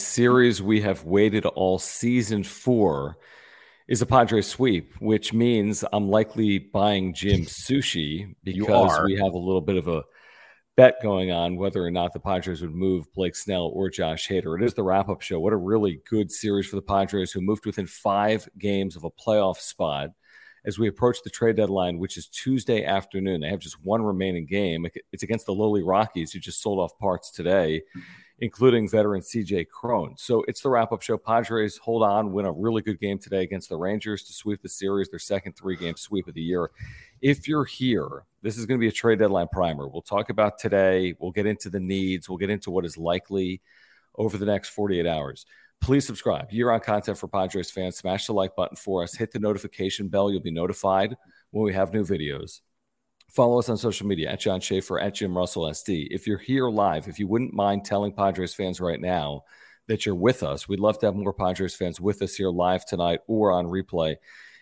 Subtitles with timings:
[0.00, 3.18] Series we have waited all season for
[3.88, 9.38] is a Padres sweep, which means I'm likely buying Jim sushi because we have a
[9.38, 10.02] little bit of a
[10.76, 14.58] bet going on whether or not the Padres would move Blake Snell or Josh Hader.
[14.58, 15.40] It is the wrap up show.
[15.40, 19.10] What a really good series for the Padres, who moved within five games of a
[19.10, 20.10] playoff spot
[20.64, 23.40] as we approach the trade deadline, which is Tuesday afternoon.
[23.40, 24.86] They have just one remaining game.
[25.12, 27.82] It's against the lowly Rockies, who just sold off parts today,
[28.40, 30.14] including veteran CJ Cron.
[30.16, 31.18] So it's the wrap up show.
[31.18, 34.68] Padres hold on, win a really good game today against the Rangers to sweep the
[34.68, 36.70] series, their second three game sweep of the year.
[37.20, 39.88] If you're here, this is going to be a trade deadline primer.
[39.88, 41.14] We'll talk about today.
[41.18, 42.28] We'll get into the needs.
[42.28, 43.60] We'll get into what is likely
[44.16, 45.44] over the next 48 hours.
[45.82, 46.50] Please subscribe.
[46.50, 47.96] Year on content for Padres fans.
[47.96, 49.14] Smash the like button for us.
[49.14, 50.30] Hit the notification bell.
[50.30, 51.16] You'll be notified
[51.50, 52.60] when we have new videos.
[53.30, 56.08] Follow us on social media at John Schaefer, at Jim Russell SD.
[56.10, 59.44] If you're here live, if you wouldn't mind telling Padres fans right now
[59.86, 62.84] that you're with us, we'd love to have more Padres fans with us here live
[62.84, 64.16] tonight or on replay.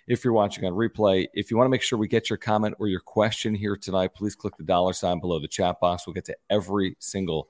[0.07, 2.75] If you're watching on replay, if you want to make sure we get your comment
[2.79, 6.07] or your question here tonight, please click the dollar sign below the chat box.
[6.07, 7.49] We'll get to every single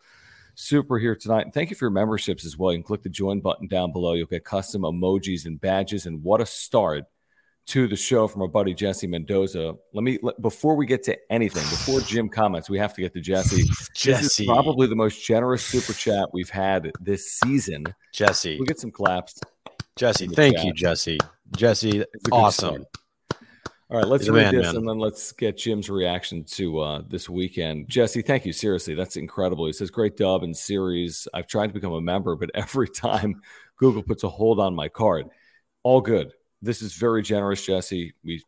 [0.55, 1.47] super here tonight.
[1.47, 2.73] And thank you for your memberships as well.
[2.73, 4.13] You can click the join button down below.
[4.15, 6.07] You'll get custom emojis and badges.
[6.07, 7.05] And what a start
[7.69, 9.75] to the show from our buddy Jesse Mendoza.
[9.93, 13.13] Let me let, before we get to anything, before Jim comments, we have to get
[13.15, 13.65] to Jesse.
[13.95, 17.85] Jesse, this is probably the most generous super chat we've had this season.
[18.13, 19.41] Jesse, we get some claps.
[19.97, 20.65] Jesse, thank chat.
[20.65, 21.19] you, Jesse.
[21.57, 22.87] Jesse, awesome.
[23.91, 24.77] All right, let's He's read man, this man.
[24.77, 27.89] and then let's get Jim's reaction to uh, this weekend.
[27.89, 28.53] Jesse, thank you.
[28.53, 29.67] Seriously, that's incredible.
[29.67, 31.27] He says, Great dub and series.
[31.33, 33.41] I've tried to become a member, but every time
[33.77, 35.31] Google puts a hold on my card,
[35.85, 36.33] all good.
[36.61, 38.15] This is very generous, Jesse.
[38.25, 38.43] We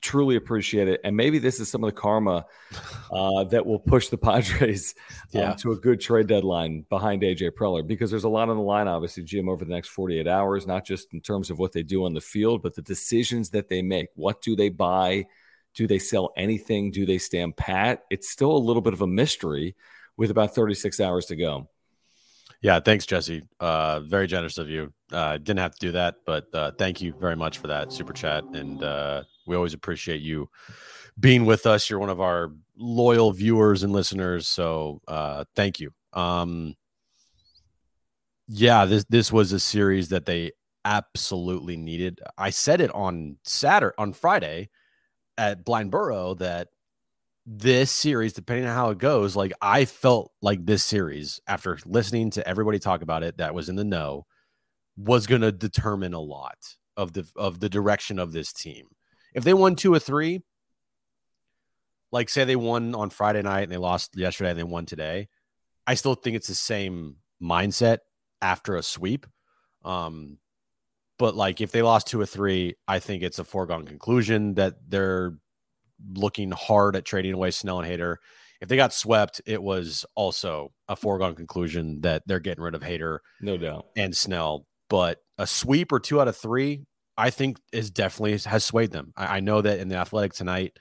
[0.00, 1.00] truly appreciate it.
[1.04, 2.46] And maybe this is some of the karma
[3.12, 4.94] uh, that will push the Padres
[5.34, 8.62] um, to a good trade deadline behind AJ Preller because there's a lot on the
[8.62, 11.82] line, obviously, Jim, over the next 48 hours, not just in terms of what they
[11.82, 14.08] do on the field, but the decisions that they make.
[14.14, 15.26] What do they buy?
[15.74, 16.90] Do they sell anything?
[16.90, 18.04] Do they stand pat?
[18.10, 19.76] It's still a little bit of a mystery
[20.16, 21.68] with about 36 hours to go.
[22.62, 23.42] Yeah, thanks, Jesse.
[23.58, 24.92] Uh, very generous of you.
[25.10, 28.12] Uh, didn't have to do that, but uh, thank you very much for that super
[28.12, 28.44] chat.
[28.52, 30.48] And uh, we always appreciate you
[31.18, 31.88] being with us.
[31.88, 35.90] You're one of our loyal viewers and listeners, so uh, thank you.
[36.12, 36.74] Um,
[38.46, 40.52] yeah, this this was a series that they
[40.84, 42.20] absolutely needed.
[42.36, 44.68] I said it on Saturday, on Friday,
[45.38, 46.68] at Blind Burrow that
[47.46, 52.30] this series, depending on how it goes, like I felt like this series, after listening
[52.32, 54.26] to everybody talk about it that was in the know,
[54.96, 56.58] was going to determine a lot
[56.96, 58.86] of the of the direction of this team.
[59.34, 60.42] If they won two or three,
[62.12, 65.28] like say they won on Friday night and they lost yesterday and they won today,
[65.86, 67.98] I still think it's the same mindset
[68.42, 69.26] after a sweep.
[69.84, 70.38] Um,
[71.18, 74.74] but like if they lost two or three, I think it's a foregone conclusion that
[74.88, 75.34] they're
[76.14, 78.16] looking hard at trading away Snell and Hader.
[78.60, 82.82] If they got swept, it was also a foregone conclusion that they're getting rid of
[82.82, 84.66] Hader, no doubt, and Snell.
[84.88, 86.84] But a sweep or two out of three,
[87.16, 89.12] I think is definitely has swayed them.
[89.16, 90.76] I, I know that in the Athletic tonight,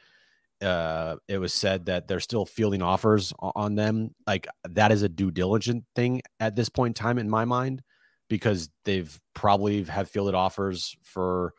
[0.62, 4.14] uh, it was said that they're still fielding offers on them.
[4.28, 7.82] Like that is a due diligent thing at this point in time in my mind,
[8.30, 11.54] because they've probably have fielded offers for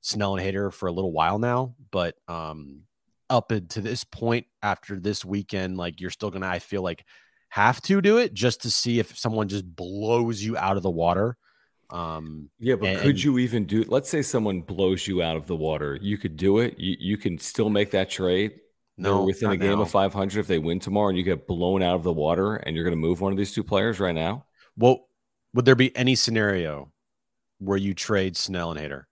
[0.00, 1.74] Snell and Hader for a little while now.
[1.90, 2.84] But um,
[3.28, 7.04] up to this point after this weekend, like you're still gonna, I feel like,
[7.48, 10.90] have to do it just to see if someone just blows you out of the
[10.90, 11.36] water.
[11.90, 13.84] Um, yeah, but and, could you even do?
[13.86, 16.78] Let's say someone blows you out of the water, you could do it.
[16.78, 18.60] You you can still make that trade.
[18.98, 19.82] No, within a game now.
[19.82, 22.74] of 500 if they win tomorrow and you get blown out of the water and
[22.74, 24.46] you're going to move one of these two players right now.
[24.74, 25.06] Well,
[25.52, 26.92] would there be any scenario
[27.58, 29.04] where you trade Snell and Hader?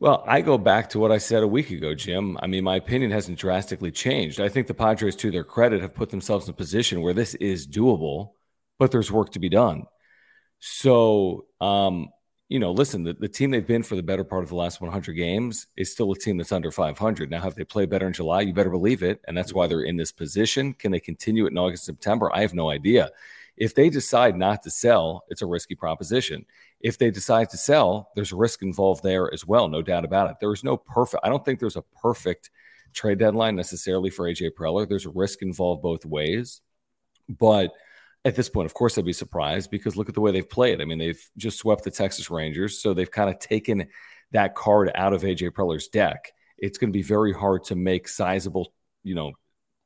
[0.00, 2.38] Well, I go back to what I said a week ago, Jim.
[2.40, 4.40] I mean, my opinion hasn't drastically changed.
[4.40, 7.34] I think the Padres, to their credit, have put themselves in a position where this
[7.34, 8.30] is doable,
[8.78, 9.84] but there's work to be done.
[10.58, 12.08] So, um,
[12.48, 14.80] you know, listen, the, the team they've been for the better part of the last
[14.80, 17.30] 100 games is still a team that's under 500.
[17.30, 18.40] Now, have they played better in July?
[18.40, 19.20] You better believe it.
[19.28, 20.72] And that's why they're in this position.
[20.72, 22.30] Can they continue it in August, September?
[22.34, 23.10] I have no idea.
[23.58, 26.46] If they decide not to sell, it's a risky proposition.
[26.80, 30.36] If they decide to sell, there's risk involved there as well, no doubt about it.
[30.40, 32.50] There is no perfect, I don't think there's a perfect
[32.92, 34.88] trade deadline necessarily for AJ Preller.
[34.88, 36.60] There's a risk involved both ways.
[37.28, 37.72] But
[38.24, 40.80] at this point, of course, I'd be surprised because look at the way they've played.
[40.80, 43.88] I mean, they've just swept the Texas Rangers, so they've kind of taken
[44.32, 46.32] that card out of AJ Preller's deck.
[46.58, 48.72] It's going to be very hard to make sizable,
[49.02, 49.32] you know,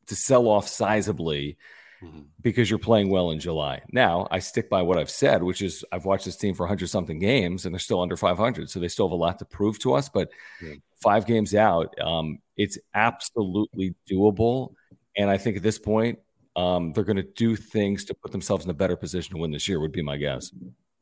[0.07, 1.57] to sell off sizably
[2.05, 2.21] mm-hmm.
[2.41, 3.83] because you're playing well in July.
[3.93, 6.89] Now, I stick by what I've said, which is I've watched this team for 100
[6.89, 8.71] something games and they're still under 500.
[8.71, 10.09] So they still have a lot to prove to us.
[10.09, 10.31] But
[10.63, 10.75] yeah.
[11.01, 14.75] five games out, um, it's absolutely doable.
[15.17, 16.19] And I think at this point,
[16.57, 19.51] um, they're going to do things to put themselves in a better position to win
[19.51, 20.53] this year, would be my guess.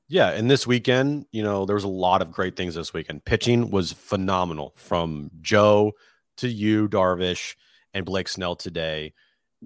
[0.08, 3.25] Yeah, and this weekend, you know, there was a lot of great things this weekend.
[3.25, 5.93] Pitching was phenomenal from Joe
[6.38, 7.54] to Yu, Darvish,
[7.94, 9.14] and Blake Snell today.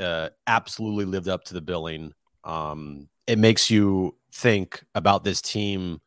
[0.00, 2.12] Uh, absolutely lived up to the billing.
[2.44, 6.00] Um, it makes you think about this team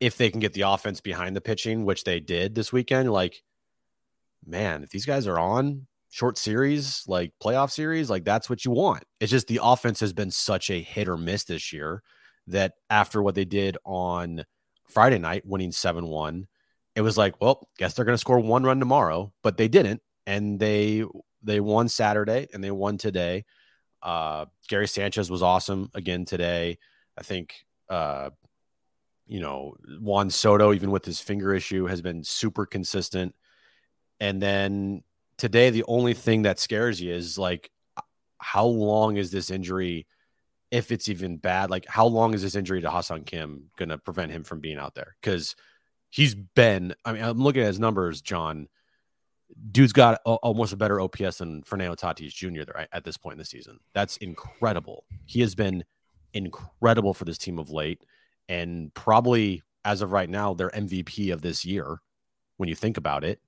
[0.00, 3.12] if they can get the offense behind the pitching, which they did this weekend.
[3.12, 3.42] Like,
[4.44, 8.70] man, if these guys are on short series, like playoff series, like that's what you
[8.70, 9.04] want.
[9.20, 12.02] It's just the offense has been such a hit or miss this year
[12.48, 14.44] that after what they did on
[14.88, 16.46] Friday night, winning 7 1,
[16.94, 20.02] it was like, well, guess they're going to score one run tomorrow, but they didn't.
[20.26, 21.04] And they,
[21.44, 23.44] they won Saturday and they won today.
[24.02, 26.78] Uh, Gary Sanchez was awesome again today.
[27.16, 28.30] I think, uh,
[29.26, 33.34] you know, Juan Soto, even with his finger issue, has been super consistent.
[34.20, 35.02] And then
[35.38, 37.70] today, the only thing that scares you is like,
[38.38, 40.06] how long is this injury
[40.74, 41.70] if it's even bad.
[41.70, 44.76] Like, how long is this injury to Ha-Seong Kim going to prevent him from being
[44.76, 45.14] out there?
[45.20, 45.54] Because
[46.10, 48.66] he's been, I mean, I'm looking at his numbers, John.
[49.70, 52.64] Dude's got a, almost a better OPS than Fernando Tatis Jr.
[52.64, 53.78] There at this point in the season.
[53.92, 55.04] That's incredible.
[55.26, 55.84] He has been
[56.32, 58.02] incredible for this team of late,
[58.48, 62.00] and probably as of right now, their MVP of this year.
[62.56, 63.40] When you think about it,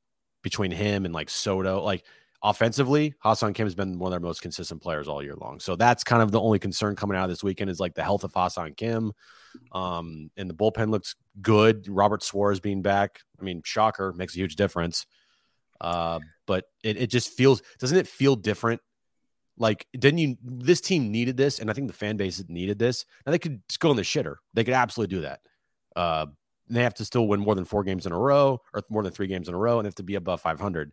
[0.42, 2.04] between him and like Soto, like
[2.42, 5.58] offensively, Ha-Seong Kim has been one of their most consistent players all year long.
[5.60, 8.04] So that's kind of the only concern coming out of this weekend is like the
[8.04, 9.12] health of Ha-Seong Kim.
[9.72, 11.88] Um, and the bullpen looks good.
[11.88, 13.20] Robert Suarez being back.
[13.40, 15.06] I mean, shocker, makes a huge difference.
[15.80, 18.80] Uh, but it, it just feels, doesn't it feel different?
[19.58, 23.06] Like, didn't you, this team needed this, and I think the fan base needed this.
[23.24, 24.36] Now they could just go in the shitter.
[24.54, 25.40] They could absolutely do that.
[25.94, 26.26] Uh,
[26.68, 29.12] they have to still win more than four games in a row or more than
[29.12, 30.92] three games in a row and they have to be above 500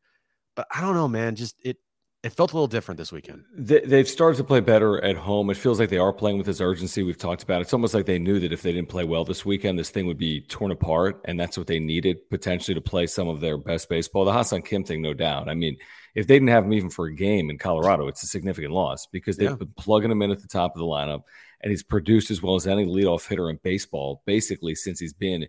[0.56, 1.36] but I don't know, man.
[1.36, 1.78] Just it
[2.24, 3.44] it felt a little different this weekend.
[3.54, 5.50] They've started to play better at home.
[5.50, 7.62] It feels like they are playing with this urgency we've talked about.
[7.62, 10.06] It's almost like they knew that if they didn't play well this weekend, this thing
[10.08, 13.58] would be torn apart, and that's what they needed potentially to play some of their
[13.58, 14.24] best baseball.
[14.24, 15.50] The Ha-Seong Kim thing, no doubt.
[15.50, 15.76] I mean,
[16.16, 19.06] if they didn't have him even for a game in Colorado, it's a significant loss
[19.08, 19.56] because they've yeah.
[19.56, 21.24] been plugging him in at the top of the lineup,
[21.62, 25.48] and he's produced as well as any leadoff hitter in baseball basically since he's been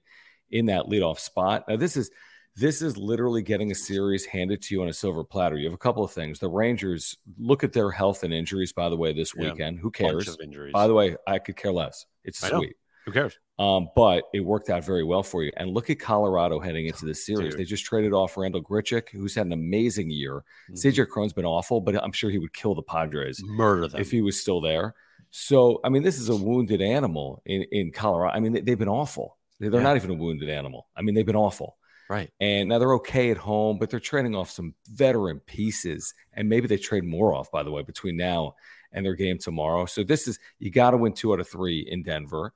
[0.51, 1.67] in that leadoff spot.
[1.69, 2.11] Now, this is–
[2.57, 5.57] this is literally getting a series handed to you on a silver platter.
[5.57, 6.39] You have a couple of things.
[6.39, 9.77] The Rangers look at their health and injuries, by the way, this weekend.
[9.77, 10.37] Yeah, Who cares?
[10.73, 12.07] By the way, I could care less.
[12.23, 12.77] It's sweet.
[13.07, 13.39] Who cares?
[13.59, 15.53] Um, but it worked out very well for you.
[15.57, 17.53] And look at Colorado heading into this series.
[17.53, 17.61] Dude.
[17.61, 20.37] They just traded off Randall Grichuk, who's had an amazing year.
[20.37, 23.43] mm hmm CJ Cron's been awful, but I'm sure he would kill the Padres.
[23.45, 24.01] Murder them.
[24.01, 24.95] If he was still there.
[25.31, 28.37] So, I mean, this is a wounded animal in, in Colorado.
[28.37, 29.37] I mean, they, have been awful.
[29.59, 29.81] They're yeah.
[29.81, 30.87] not even a wounded animal.
[30.97, 31.77] I mean, they've been awful.
[32.09, 32.31] Right.
[32.41, 36.15] And now they're okay at home, but they're trading off some veteran pieces.
[36.33, 38.55] And maybe they trade more off, by the way, between now
[38.93, 39.87] and their game tomorrow.
[39.87, 42.53] So this is, you got to win two out of three in Denver.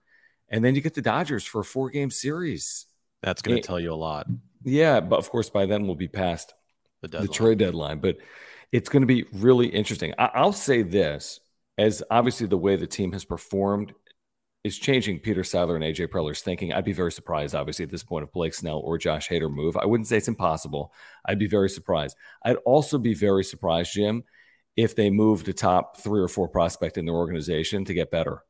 [0.49, 2.87] And then you get the Dodgers for a four game series.
[3.23, 4.27] That's going to tell you a lot.
[4.65, 5.01] Yeah.
[5.01, 6.55] But of course, by then we'll be past
[7.01, 8.01] the, the trade deadline.
[8.01, 8.19] But
[8.71, 10.15] it's going to be really interesting.
[10.19, 11.41] I- I'll say this
[11.79, 13.95] as obviously the way the team has performed
[14.65, 16.73] is changing Peter Seidler and AJ Preller's thinking.
[16.73, 19.77] I'd be very surprised, obviously, at this point, if Blake Snell or Josh Hader move.
[19.77, 20.93] I wouldn't say it's impossible.
[21.25, 22.17] I'd be very surprised.
[22.43, 24.25] I'd also be very surprised, Jim,
[24.77, 28.43] if they move the top three or four prospect in their organization to get better.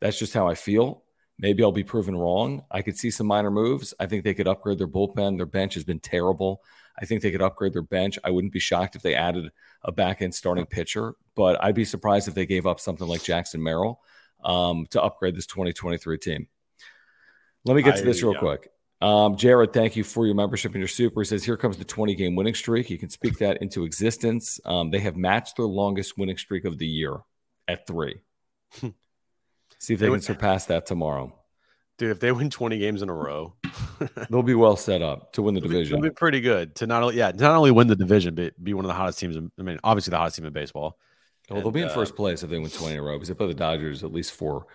[0.00, 1.02] That's just how I feel.
[1.38, 2.62] Maybe I'll be proven wrong.
[2.70, 3.94] I could see some minor moves.
[3.98, 5.36] I think they could upgrade their bullpen.
[5.36, 6.60] Their bench has been terrible.
[7.00, 8.18] I think they could upgrade their bench.
[8.22, 9.50] I wouldn't be shocked if they added
[9.82, 13.24] a back end starting pitcher, but I'd be surprised if they gave up something like
[13.24, 14.00] Jackson Merrill
[14.44, 16.48] um, to upgrade this 2023 team.
[17.64, 18.40] Let me get to this real yeah.
[18.40, 18.70] quick.
[19.00, 21.20] Um, Jared, thank you for your membership and your super.
[21.20, 22.90] He says, Here comes the 20 game winning streak.
[22.90, 24.60] You can speak that into existence.
[24.64, 27.18] Um, they have matched their longest winning streak of the year
[27.68, 28.20] at three.
[29.78, 31.34] See if they, they can surpass that tomorrow.
[31.98, 33.54] Dude, if they win 20 games in a row,
[34.30, 35.98] they'll be well set up to win the division.
[35.98, 38.74] It'll be pretty good to not only, yeah, not only win the division, but be
[38.74, 39.36] one of the hottest teams.
[39.36, 40.98] I mean, obviously the hottest team in baseball.
[41.50, 43.28] Well, they'll be in uh, first place if they win 20 in a row because
[43.28, 44.66] they play the Dodgers at least four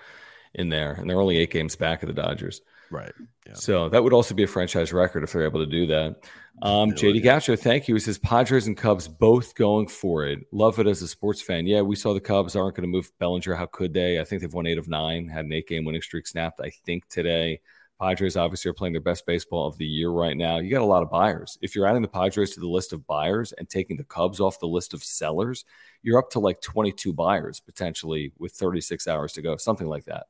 [0.53, 2.61] in there, and they're only eight games back of the Dodgers.
[2.91, 3.13] Right.
[3.47, 3.53] Yeah.
[3.53, 6.15] So that would also be a franchise record if they're able to do that.
[6.61, 7.95] Um, JD Gaucho, thank you.
[7.95, 10.39] He says Padres and Cubs both going for it.
[10.51, 11.65] Love it as a sports fan.
[11.65, 13.55] Yeah, we saw the Cubs aren't going to move Bellinger.
[13.55, 14.19] How could they?
[14.19, 16.71] I think they've won eight of nine, had an eight game winning streak snapped, I
[16.85, 17.61] think, today.
[17.99, 20.57] Padres obviously are playing their best baseball of the year right now.
[20.59, 21.57] You got a lot of buyers.
[21.61, 24.59] If you're adding the Padres to the list of buyers and taking the Cubs off
[24.59, 25.65] the list of sellers,
[26.01, 30.27] you're up to like 22 buyers potentially with 36 hours to go, something like that.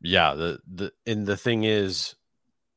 [0.00, 2.14] Yeah, the the and the thing is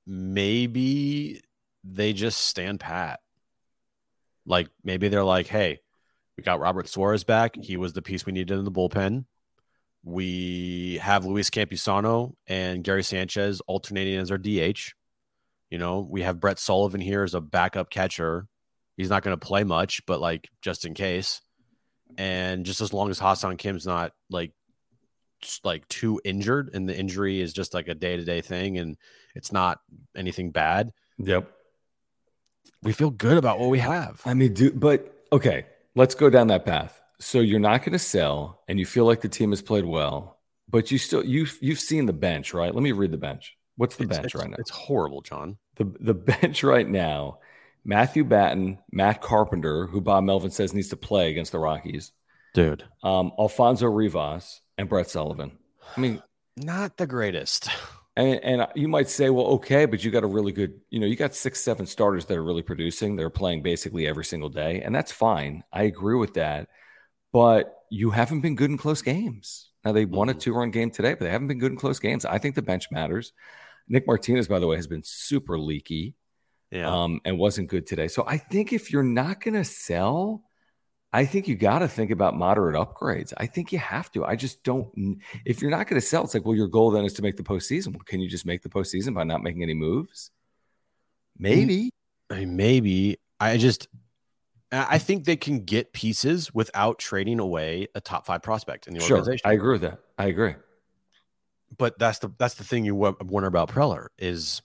[0.05, 1.41] maybe
[1.83, 3.19] they just stand pat.
[4.45, 5.81] Like maybe they're like, "Hey,
[6.37, 7.55] we got Robert Suarez back.
[7.55, 9.25] He was the piece we needed in the bullpen.
[10.07, 14.93] We have Luis Campusano and Gary Sanchez alternating as our DH.
[15.69, 18.47] You know, we have Brett Sullivan here as a backup catcher.
[18.95, 21.41] He's not going to play much, but like just in case.
[22.17, 24.53] And just as long as Ha-Seong Kim's not like
[25.65, 28.95] like too injured and the injury is just like a day-to-day thing and
[29.35, 29.79] it's not
[30.15, 30.93] anything bad.
[31.17, 31.51] Yep.
[32.81, 34.21] We feel good about what we have.
[34.25, 37.01] I mean, do but okay, let's go down that path.
[37.19, 40.39] So you're not going to sell, and you feel like the team has played well,
[40.69, 42.73] but you still you've you've seen the bench, right?
[42.73, 43.57] Let me read the bench.
[43.75, 44.57] What's the it's, bench it's, right now?
[44.59, 45.57] It's horrible, John.
[45.75, 47.39] The the bench right now:
[47.83, 52.11] Matthew Batten, Matt Carpenter, who Bob Melvin says needs to play against the Rockies,
[52.53, 52.83] dude.
[53.03, 55.57] Um, Alfonso Rivas and Brett Sullivan.
[55.95, 56.21] I mean,
[56.55, 57.69] not the greatest.
[58.15, 61.05] And, and you might say, well, okay, but you got a really good, you know,
[61.05, 63.15] you got six, seven starters that are really producing.
[63.15, 65.63] They're playing basically every single day, and that's fine.
[65.71, 66.67] I agree with that
[67.31, 69.71] but you haven't been good in close games.
[69.85, 70.39] Now they won a mm-hmm.
[70.39, 72.25] two-run game today, but they haven't been good in close games.
[72.25, 73.33] I think the bench matters.
[73.87, 76.15] Nick Martinez, by the way, has been super leaky,
[76.71, 78.07] yeah, um, and wasn't good today.
[78.09, 80.43] So I think if you're not going to sell,
[81.13, 83.31] I think you got to think about moderate upgrades.
[83.37, 84.25] I think you have to.
[84.25, 85.21] I just don't.
[85.45, 87.37] If you're not going to sell, it's like, well, your goal then is to make
[87.37, 87.93] the postseason.
[87.93, 90.31] Well, can you just make the postseason by not making any moves?
[91.37, 91.91] Maybe.
[92.29, 93.17] I mean, maybe.
[93.39, 93.87] I just
[94.71, 98.99] I think they can get pieces without trading away a top five prospect in the
[98.99, 99.49] sure, organization.
[99.49, 99.99] I agree with that.
[100.17, 100.55] I agree.
[101.77, 104.61] But that's the that's the thing you wonder about Preller is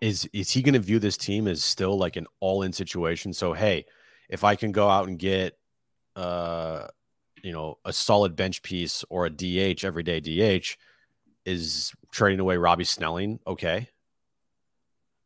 [0.00, 3.32] is is he going to view this team as still like an all in situation?
[3.32, 3.84] So hey,
[4.28, 5.58] if I can go out and get
[6.14, 6.86] uh
[7.42, 10.76] you know a solid bench piece or a DH everyday DH,
[11.44, 13.88] is trading away Robby Snelling okay?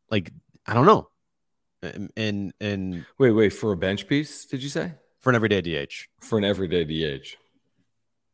[0.09, 0.31] Like
[0.65, 1.09] I don't know
[1.81, 4.45] Um, and and wait, wait for a bench piece?
[4.45, 6.07] Did you say for an everyday DH?
[6.21, 7.37] For an everyday DH.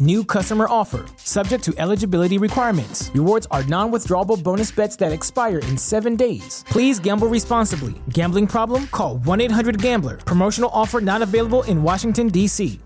[0.00, 1.06] New customer offer.
[1.16, 3.10] Subject to eligibility requirements.
[3.14, 6.64] Rewards are non withdrawable bonus bets that expire in seven days.
[6.68, 7.94] Please gamble responsibly.
[8.10, 8.86] Gambling problem?
[8.88, 10.18] Call 1 800 Gambler.
[10.18, 12.78] Promotional offer not available in Washington, D.C.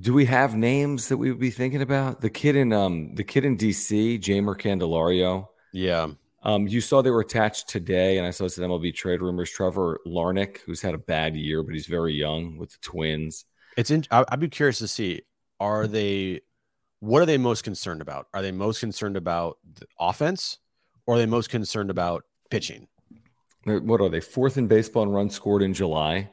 [0.00, 2.22] Do we have names that we would be thinking about?
[2.22, 5.48] The kid in um the kid in DC, Jeimer Candelario.
[5.72, 6.08] Yeah.
[6.42, 9.50] Um, you saw they were attached today, and I saw some MLB trade rumors.
[9.50, 13.44] Trevor Larnach, who's had a bad year, but he's very young with the Twins.
[13.78, 14.04] It's in.
[14.10, 15.22] I'd be curious to see.
[15.60, 15.92] Are mm-hmm.
[15.92, 16.40] they?
[16.98, 18.26] What are they most concerned about?
[18.34, 20.58] Are they most concerned about the offense,
[21.06, 22.88] or are they most concerned about pitching?
[23.64, 24.20] What are they?
[24.20, 26.28] Fourth in baseball and runs scored in July.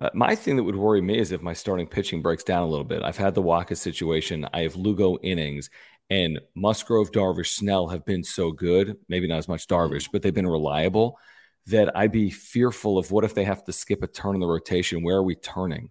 [0.00, 2.66] Uh, my thing that would worry me is if my starting pitching breaks down a
[2.66, 3.02] little bit.
[3.02, 4.46] I've had the Wacha situation.
[4.52, 5.70] I have Lugo innings,
[6.10, 10.12] and Musgrove, Darvish, Snell have been so good, maybe not as much Darvish, mm.
[10.12, 11.18] but they've been reliable
[11.66, 14.46] that I'd be fearful of what if they have to skip a turn in the
[14.46, 15.02] rotation?
[15.02, 15.90] Where are we turning?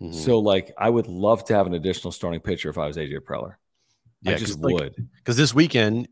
[0.00, 0.12] Mm-hmm.
[0.12, 3.20] So, like, I would love to have an additional starting pitcher if I was AJ
[3.20, 3.54] Preller.
[4.22, 4.94] Yeah, I just would.
[5.18, 6.08] Because this weekend,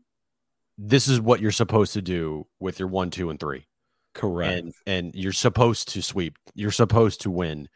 [0.77, 3.67] this is what you're supposed to do with your one, two, and three.
[4.13, 4.59] Correct.
[4.59, 6.37] And, and you're supposed to sweep.
[6.55, 7.67] You're supposed to win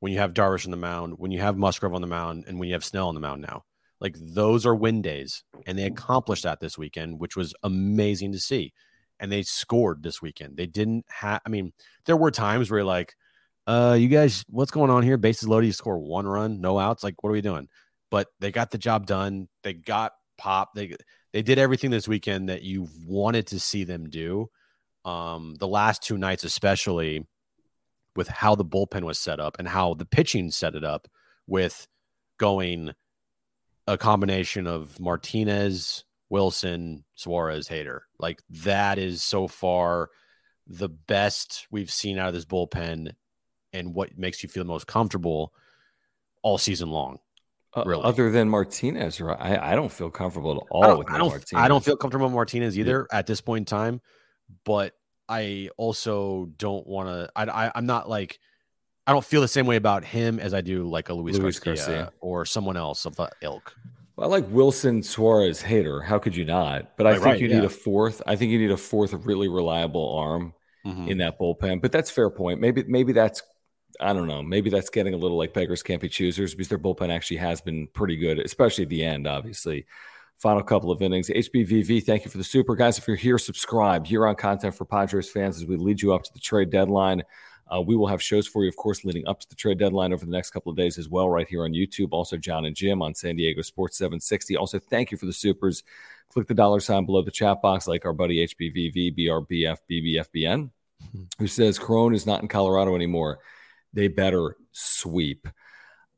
[0.00, 2.58] when you have Darvish on the mound, when you have Musgrove on the mound, and
[2.58, 3.64] when you have Snell on the mound now.
[4.00, 8.38] Like those are win days, and they accomplished that this weekend, which was amazing to
[8.38, 8.72] see.
[9.18, 10.56] And they scored this weekend.
[10.56, 11.40] They didn't have.
[11.44, 11.72] I mean,
[12.04, 13.16] there were times where like,
[13.68, 15.18] uh, you guys, what's going on here?
[15.18, 15.66] Bases loaded.
[15.66, 17.04] You score one run, no outs.
[17.04, 17.68] Like, what are we doing?
[18.10, 19.46] But they got the job done.
[19.62, 20.70] They got pop.
[20.74, 20.96] They
[21.34, 24.48] they did everything this weekend that you wanted to see them do.
[25.04, 27.26] Um, the last two nights, especially
[28.16, 31.06] with how the bullpen was set up and how the pitching set it up
[31.46, 31.86] with
[32.38, 32.92] going
[33.86, 38.00] a combination of Martinez, Wilson, Suarez, Hader.
[38.18, 40.08] Like that is so far
[40.66, 43.12] the best we've seen out of this bullpen
[43.78, 45.52] and what makes you feel most comfortable
[46.42, 47.18] all season long.
[47.74, 48.02] Uh, really.
[48.02, 49.36] Uh, other than Martinez, right?
[49.38, 51.64] I, I don't feel comfortable at all I with I don't, Martinez.
[51.64, 53.18] I don't feel comfortable with Martinez either yeah.
[53.18, 54.00] at this point in time,
[54.64, 54.94] but
[55.28, 57.30] I also don't want to.
[57.36, 58.38] I, I I'm not like
[59.06, 61.58] I don't feel the same way about him as I do like a Luis, Luis
[61.58, 63.74] Garcia, Garcia, or someone else of the ilk.
[64.16, 66.04] Well, I like Wilson Suarez Hader.
[66.04, 66.96] How could you not?
[66.96, 67.56] But I think right, you yeah.
[67.56, 68.20] need a fourth.
[68.26, 70.54] I think you need a fourth really reliable arm
[70.84, 71.08] mm-hmm.
[71.08, 71.80] in that bullpen.
[71.80, 72.60] But that's fair point.
[72.60, 73.42] Maybe maybe that's
[74.00, 74.42] I don't know.
[74.42, 77.60] Maybe that's getting a little like beggars can't be choosers because their bullpen actually has
[77.60, 79.86] been pretty good, especially at the end, obviously.
[80.36, 81.28] Final couple of innings.
[81.28, 82.76] HBVV, thank you for the super.
[82.76, 84.06] Guys, if you're here, subscribe.
[84.06, 87.24] Here on content for Padres fans as we lead you up to the trade deadline.
[87.74, 90.12] Uh, we will have shows for you, of course, leading up to the trade deadline
[90.12, 92.08] over the next couple of days as well, right here on YouTube.
[92.12, 94.56] Also, John and Jim on San Diego Sports 760.
[94.56, 95.82] Also, thank you for the supers.
[96.32, 100.70] Click the dollar sign below the chat box, like our buddy HBVV, BRBF, BBFBN,
[101.38, 103.40] who says Cron is not in Colorado anymore
[103.92, 105.48] they better sweep.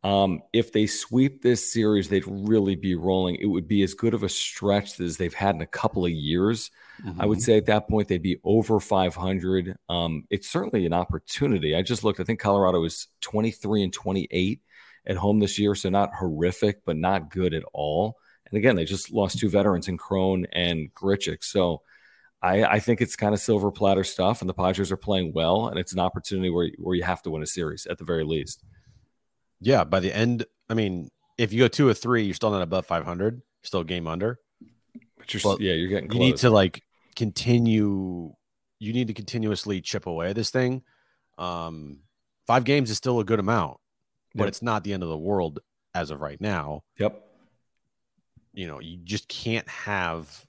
[0.03, 3.37] Um, if they sweep this series, they'd really be rolling.
[3.37, 6.11] It would be as good of a stretch as they've had in a couple of
[6.11, 6.71] years.
[7.05, 7.21] Mm-hmm.
[7.21, 7.45] I would mm-hmm.
[7.45, 9.77] say at that point they'd be over 500.
[9.91, 11.77] Um, it's certainly an opportunity.
[11.77, 12.21] I just looked.
[12.21, 14.61] I think Colorado is 23 and 28
[15.07, 18.17] at home this year, so not horrific, but not good at all.
[18.51, 21.45] And again, they just lost two veterans in Cron and Grichuk.
[21.45, 21.83] So
[22.43, 25.69] I, I think it's kind of silver platter stuff, and the Padres are playing well,
[25.69, 28.25] and it's an opportunity where where you have to win a series at the very
[28.25, 28.65] least.
[29.61, 32.63] Yeah, by the end, I mean, if you go two or three, you're still not
[32.63, 34.39] above 500, still game under.
[35.19, 36.09] But you're, yeah, you're getting.
[36.09, 36.19] Close.
[36.19, 36.83] You need to like
[37.15, 38.33] continue.
[38.79, 40.83] You need to continuously chip away this thing.
[41.37, 42.01] Um,
[42.47, 43.79] five games is still a good amount,
[44.35, 44.49] but yep.
[44.49, 45.61] it's not the end of the world
[45.95, 46.85] as of right now.
[46.99, 47.23] Yep.
[48.55, 50.47] You know, you just can't have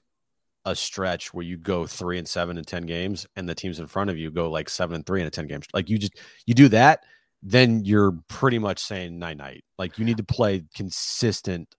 [0.64, 3.86] a stretch where you go three and seven in 10 games and the teams in
[3.86, 5.66] front of you go like seven and three in a 10 games.
[5.72, 6.14] Like you just,
[6.46, 7.00] you do that,
[7.42, 9.64] then you're pretty much saying night night.
[9.78, 11.74] Like you need to play consistent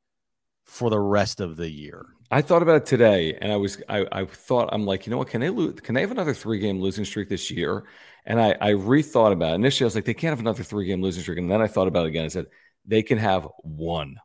[0.66, 2.06] for the rest of the year.
[2.30, 5.18] I thought about it today and I was, I, I thought, I'm like, you know
[5.18, 7.86] what, can they lose, can they have another three game losing streak this year?
[8.26, 9.56] And I, I rethought about it.
[9.56, 11.38] Initially, I was like, they can't have another three game losing streak.
[11.38, 12.26] And then I thought about it again.
[12.26, 12.48] I said,
[12.86, 14.18] they can have one.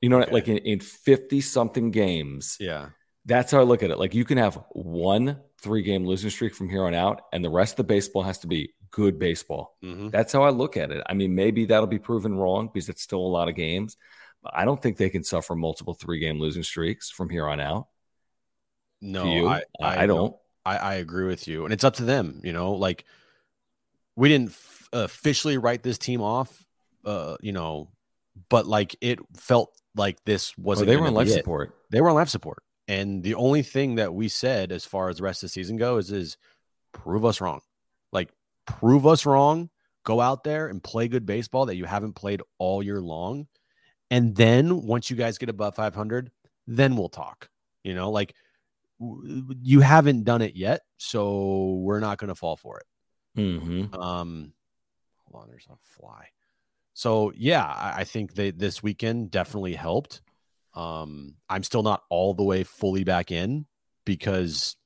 [0.00, 0.32] You know, okay.
[0.32, 2.56] like in 50 something games.
[2.60, 2.88] Yeah
[3.26, 3.98] that's how I look at it.
[3.98, 7.50] Like you can have one three game losing streak from here on out, and the
[7.50, 9.76] rest of the baseball has to be good baseball.
[9.84, 10.10] Mm-hmm.
[10.10, 11.02] That's how I look at it.
[11.06, 13.96] I mean, maybe that'll be proven wrong because it's still a lot of games,
[14.42, 17.60] but I don't think they can suffer multiple three game losing streaks from here on
[17.60, 17.88] out.
[19.02, 20.34] No, I, I, I, don't.
[20.64, 22.40] I, I agree with you, and it's up to them.
[22.44, 23.04] You know, like
[24.14, 26.64] we didn't f- officially write this team off.
[27.04, 27.90] Uh, you know,
[28.48, 30.88] but like it felt like this wasn't.
[30.88, 31.74] Oh, they were on life support.
[31.90, 32.62] They were on life support.
[32.88, 35.76] And the only thing that we said as far as the rest of the season
[35.76, 36.36] goes is is
[36.92, 37.60] prove us wrong.
[38.12, 38.30] Like
[38.66, 39.70] prove us wrong,
[40.04, 43.46] go out there and play good baseball that you haven't played all year long.
[44.10, 46.30] And then once you guys get above 500,
[46.66, 47.50] then we'll talk.
[47.82, 48.34] You know, like
[48.98, 53.40] you haven't done it yet, so we're not going to fall for it.
[53.40, 53.94] Mm-hmm.
[53.94, 54.52] Um,
[55.24, 56.28] hold on, there's a fly.
[56.94, 60.22] So yeah, I, I think that this weekend definitely helped.
[60.76, 63.66] Um, I'm still not all the way fully back in
[64.04, 64.76] because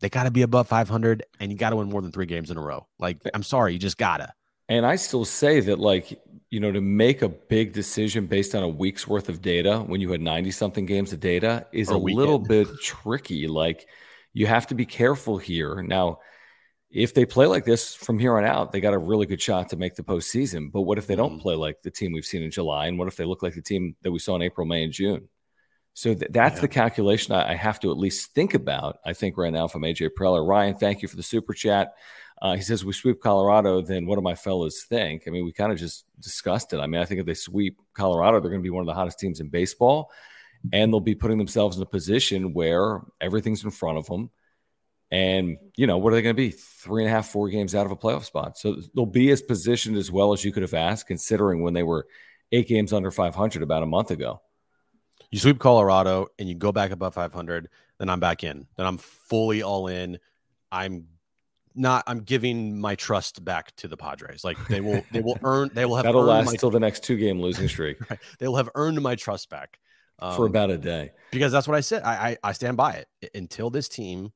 [0.00, 2.50] they got to be above 500 and you got to win more than three games
[2.50, 2.86] in a row.
[2.98, 4.32] Like, I'm sorry, you just gotta.
[4.68, 8.62] And I still say that, like, you know, to make a big decision based on
[8.62, 11.94] a week's worth of data when you had 90 something games of data is a,
[11.94, 13.46] a little bit tricky.
[13.46, 13.86] Like,
[14.32, 15.82] you have to be careful here.
[15.82, 16.20] Now,
[16.90, 19.68] if they play like this from here on out, they got a really good shot
[19.68, 20.72] to make the postseason.
[20.72, 21.40] But what if they don't mm-hmm.
[21.40, 22.86] play like the team we've seen in July?
[22.86, 24.92] And what if they look like the team that we saw in April, May, and
[24.92, 25.28] June?
[25.94, 26.62] So th- that's yeah.
[26.62, 29.82] the calculation I, I, have to at least think about, I think, right now from
[29.82, 30.46] AJ Preller.
[30.46, 31.94] Ryan, thank you for the super chat.
[32.42, 35.24] Uh, he says, we sweep Colorado, then what do my fellows think?
[35.26, 36.80] I mean, we kind of just discussed it.
[36.80, 38.94] I mean, I think if they sweep Colorado, they're going to be one of the
[38.94, 40.10] hottest teams in baseball.
[40.72, 44.30] And they'll be putting themselves in a position where everything's in front of them
[45.10, 46.50] and, you know, what are they going to be?
[46.50, 48.56] Three and a half, four games out of a playoff spot.
[48.56, 51.82] So they'll be as positioned as well as you could have asked, considering when they
[51.82, 52.06] were
[52.52, 54.40] eight games under 500 about a month ago.
[55.30, 57.68] You sweep Colorado and you go back above 500,
[57.98, 58.66] then I'm back in.
[58.76, 60.18] Then I'm fully all in.
[60.72, 61.06] I'm
[61.74, 64.42] not I'm giving my trust back to the Padres.
[64.42, 67.04] Like they will they will earn they will have that'll last my, till the next
[67.04, 67.98] two game losing streak.
[68.10, 68.18] right.
[68.38, 69.78] They will have earned my trust back
[70.18, 72.02] um, for about a day because that's what I said.
[72.02, 74.32] I, I I stand by it until this team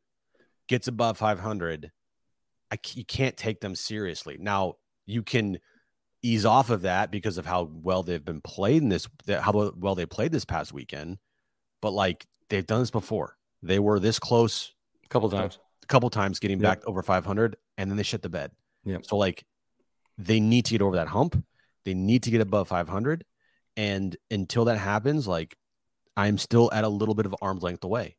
[0.68, 1.90] gets above 500,
[2.70, 4.36] I, you can't take them seriously.
[4.38, 4.74] Now,
[5.06, 5.58] you can
[6.22, 9.94] ease off of that because of how well they've been played in this, how well
[9.94, 11.18] they played this past weekend.
[11.82, 13.36] But like they've done this before.
[13.62, 14.72] They were this close
[15.04, 16.80] a couple times, a couple times getting yep.
[16.80, 18.50] back over 500, and then they shit the bed.
[18.84, 18.98] Yeah.
[19.02, 19.44] So like
[20.18, 21.44] they need to get over that hump.
[21.84, 23.24] They need to get above 500.
[23.76, 25.56] And until that happens, like
[26.16, 28.16] I'm still at a little bit of arm's length away.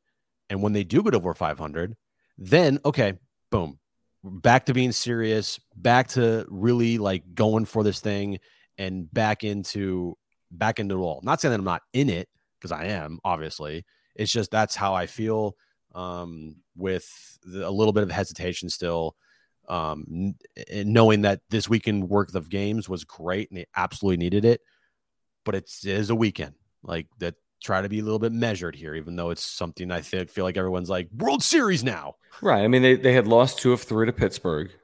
[0.49, 1.95] And when they do get over 500,
[2.38, 3.13] then okay,
[3.52, 3.80] boom,
[4.24, 8.39] back to being serious, back to really like going for this thing
[8.78, 10.17] and back into
[10.52, 11.21] back into it all.
[11.24, 12.28] Not saying that I'm not in it
[12.60, 13.86] because I am, obviously.
[14.15, 15.56] It's just that's how I feel
[15.93, 17.08] um, with
[17.43, 19.15] the, a little bit of hesitation still.
[19.67, 20.36] Um,
[20.71, 24.62] knowing that this weekend worth of games was great and they absolutely needed it,
[25.43, 28.76] but it's, it is a weekend like that try to be a little bit measured
[28.76, 32.15] here, even though it's something I think, feel like everyone's like World Series now.
[32.41, 32.63] Right.
[32.63, 34.72] I mean, they, they had lost two of three to Pittsburgh.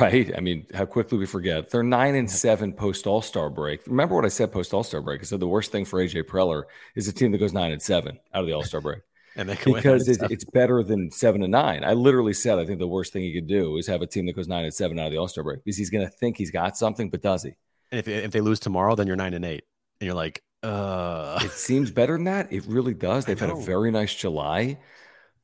[0.00, 0.32] Right.
[0.34, 1.68] I mean, how quickly we forget.
[1.68, 3.86] They're nine and seven post All Star break.
[3.86, 5.20] Remember what I said post All Star break?
[5.20, 6.62] I said the worst thing for AJ Preller
[6.94, 9.00] is a team that goes nine and seven out of the All Star break.
[9.36, 11.84] and they because it, it's better than seven and nine.
[11.84, 14.26] I literally said I think the worst thing he could do is have a team
[14.26, 16.10] that goes nine and seven out of the All Star break because he's going to
[16.10, 17.52] think he's got something, but does he?
[17.90, 19.64] And if if they lose tomorrow, then you're nine and eight,
[20.00, 22.52] and you're like, uh, it seems better than that.
[22.52, 23.26] It really does.
[23.26, 24.78] They've had a very nice July,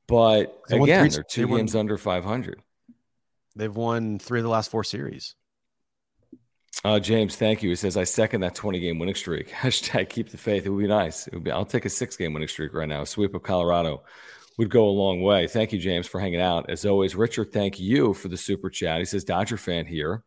[0.07, 2.63] but they again, they they're two they games won, under 500.
[3.55, 5.35] They've won three of the last four series.
[6.83, 7.69] Uh, James, thank you.
[7.69, 9.51] He says, I second that 20 game winning streak.
[9.51, 10.65] Hashtag keep the faith.
[10.65, 11.27] It would be nice.
[11.27, 13.03] It would be, I'll take a six game winning streak right now.
[13.03, 14.05] A sweep of Colorado
[14.57, 15.47] would go a long way.
[15.47, 16.71] Thank you, James, for hanging out.
[16.71, 19.01] As always, Richard, thank you for the super chat.
[19.01, 20.25] He says, Dodger fan here.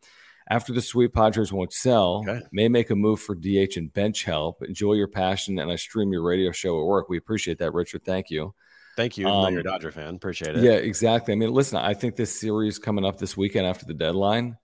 [0.49, 2.23] After the sweep, Padres won't sell.
[2.27, 2.41] Okay.
[2.51, 4.61] May make a move for DH and bench help.
[4.61, 7.09] Enjoy your passion, and I stream your radio show at work.
[7.09, 8.03] We appreciate that, Richard.
[8.03, 8.53] Thank you.
[8.95, 9.27] Thank you.
[9.27, 10.15] Um, you're a Dodger fan.
[10.15, 10.63] Appreciate it.
[10.63, 11.33] Yeah, exactly.
[11.33, 14.57] I mean, listen, I think this series coming up this weekend after the deadline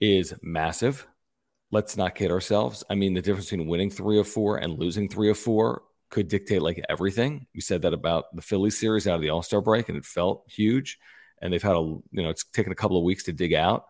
[0.00, 1.06] is massive.
[1.70, 2.84] Let's not kid ourselves.
[2.88, 6.28] I mean, the difference between winning three or four and losing three or four could
[6.28, 7.46] dictate like everything.
[7.54, 10.04] We said that about the Philly series out of the All Star break, and it
[10.04, 10.98] felt huge.
[11.40, 13.86] And they've had a, you know, it's taken a couple of weeks to dig out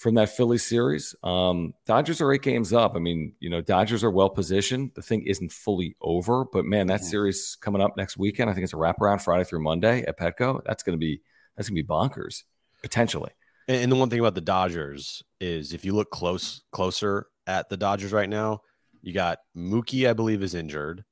[0.00, 1.14] from that Philly series.
[1.22, 2.96] Um, Dodgers are eight games up.
[2.96, 4.92] I mean, you know, Dodgers are well positioned.
[4.94, 8.48] The thing isn't fully over, but man, that series coming up next weekend.
[8.48, 10.62] I think it's a wraparound Friday through Monday at Petco.
[10.64, 11.20] That's going to be
[11.54, 12.44] that's going to be bonkers
[12.80, 13.30] potentially.
[13.68, 17.76] And the one thing about the Dodgers is if you look close closer at the
[17.76, 18.62] Dodgers right now,
[19.02, 21.04] you got Mookie, I believe, is injured.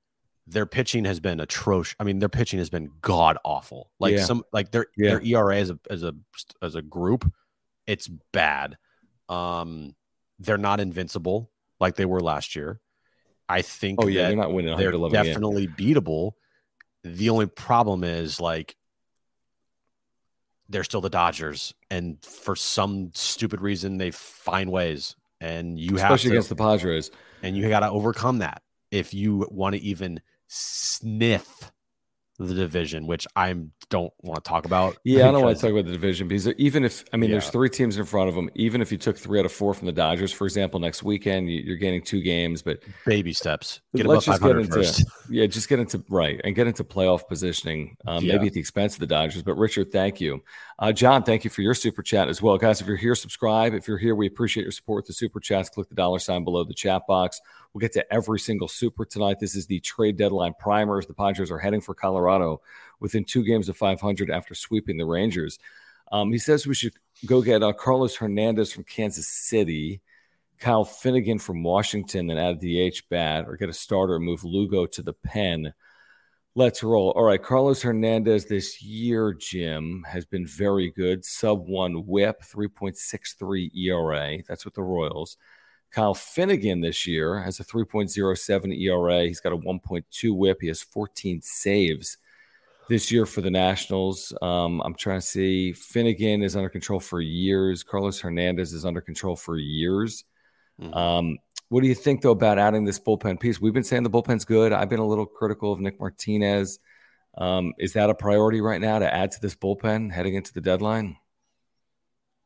[0.46, 1.94] Their pitching has been atrocious.
[2.01, 3.90] I mean, their pitching has been god awful.
[4.01, 4.24] Like yeah.
[4.24, 5.11] some like their yeah.
[5.11, 6.14] their ERA as a as a
[6.62, 7.31] as a group
[7.88, 8.77] it's bad.
[9.29, 9.96] Um,
[10.38, 12.81] they're not invincible like they were last year.
[13.48, 13.98] I think.
[14.01, 14.77] Oh yeah, they're not winning.
[14.77, 16.33] They're definitely beatable.
[17.03, 18.77] The only problem is like
[20.68, 26.01] they're still the Dodgers, and for some stupid reason, they find ways, and you especially
[26.03, 27.11] have especially against the Padres,
[27.42, 31.72] and you got to overcome that if you want to even sniff
[32.38, 33.55] the division, which I
[33.90, 34.96] don't want to talk about.
[35.03, 37.35] Yeah, I don't want to talk about the division because even if I mean, yeah.
[37.35, 38.48] there's three teams in front of them.
[38.55, 41.51] Even if you took three out of four from the Dodgers, for example, next weekend
[41.51, 43.81] you're getting two games, but baby steps.
[43.94, 45.05] Get let's just get into first.
[45.31, 47.96] yeah, just get into right and get into playoff positioning.
[48.07, 48.35] Um, yeah.
[48.35, 49.42] Maybe at the expense of the Dodgers.
[49.42, 50.42] But Richard, thank you.
[50.79, 52.81] Uh, John, thank you for your super chat as well, guys.
[52.81, 53.74] If you're here, subscribe.
[53.74, 54.98] If you're here, we appreciate your support.
[54.98, 55.68] With the super chats.
[55.68, 57.40] Click the dollar sign below the chat box.
[57.72, 59.38] We'll get to every single super tonight.
[59.40, 61.07] This is the trade deadline primers.
[61.07, 62.61] The Padres are heading for Colorado
[63.00, 65.59] within two games of 500 after sweeping the Rangers.
[66.11, 66.94] Um, he says we should
[67.26, 70.00] go get uh, Carlos Hernandez from Kansas City,
[70.59, 74.44] Kyle Finnegan from Washington, and add the H bat, or get a starter and move
[74.44, 75.72] Lugo to the pen.
[76.54, 77.11] Let's roll.
[77.11, 81.24] All right, Carlos Hernandez this year, Jim, has been very good.
[81.24, 84.38] Sub one WHIP, 3.63 ERA.
[84.48, 85.37] That's with the Royals.
[85.90, 89.22] Kyle Finnegan this year has a 3.07 ERA.
[89.22, 90.59] He's got a 1.2 WHIP.
[90.61, 92.18] He has 14 saves
[92.88, 94.33] this year for the Nationals.
[94.42, 95.72] Um, I'm trying to see.
[95.72, 97.83] Finnegan is under control for years.
[97.83, 100.24] Carlos Hernandez is under control for years.
[100.81, 100.94] Mm-hmm.
[100.94, 103.61] Um, what do you think, though, about adding this bullpen piece?
[103.61, 104.72] We've been saying the bullpen's good.
[104.72, 106.79] I've been a little critical of Nick Martinez.
[107.37, 110.61] Um, is that a priority right now to add to this bullpen heading into the
[110.61, 111.16] deadline?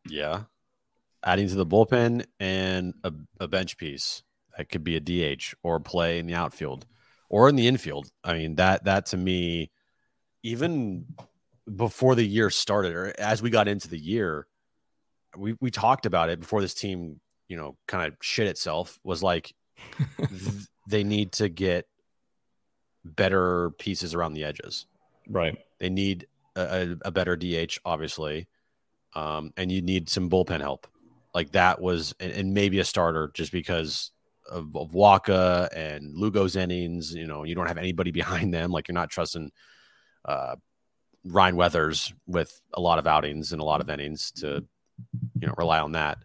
[0.09, 0.43] Yeah,
[1.25, 4.23] adding to the bullpen and a, a bench piece
[4.57, 6.87] that could be a DH or play in the outfield
[7.29, 8.11] or in the infield.
[8.25, 9.71] I mean that that to me,
[10.43, 11.07] even
[11.75, 14.47] before the year started or as we got into the year,
[15.37, 18.99] we we talked about it before this team, you know, kind of shit itself.
[19.05, 19.55] Was like
[20.19, 21.87] th- they need to get
[23.05, 24.87] better pieces around the edges.
[25.29, 25.57] Right.
[25.79, 28.49] They need a, a better DH, obviously,
[29.15, 30.87] um, and you need some bullpen help
[31.35, 34.11] Like that was, and, and maybe a starter just because
[34.51, 37.15] of, of Wacha and Lugo's innings.
[37.15, 38.71] You know, you don't have anybody behind them.
[38.71, 39.51] Like you're not trusting
[40.25, 40.57] uh,
[41.25, 44.65] Ryan Weathers with a lot of outings and a lot of innings to,
[45.41, 46.19] you know, rely on that.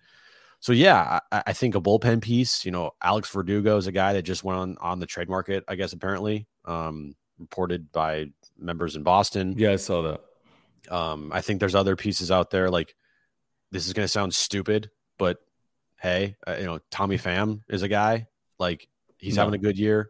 [0.60, 2.66] So yeah, I, I, think a bullpen piece.
[2.66, 5.64] You know, Alex Verdugo is a guy that just went on on the trade market.
[5.68, 9.54] I guess apparently, um, reported by members in Boston.
[9.58, 10.94] Yeah, I saw that.
[10.94, 12.70] Um, I think there's other pieces out there.
[12.70, 12.96] Like
[13.72, 15.40] this is going to sound stupid, but
[16.00, 18.28] hey, uh, you know, Tommy Pham is a guy
[18.60, 19.44] like he's no.
[19.44, 20.10] having a good year.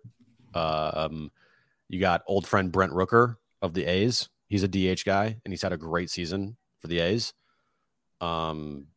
[0.53, 1.31] Um,
[1.89, 4.29] you got old friend Brent Rooker of the A's.
[4.47, 7.33] He's a DH guy, and he's had a great season for the A's.
[8.21, 8.87] Um,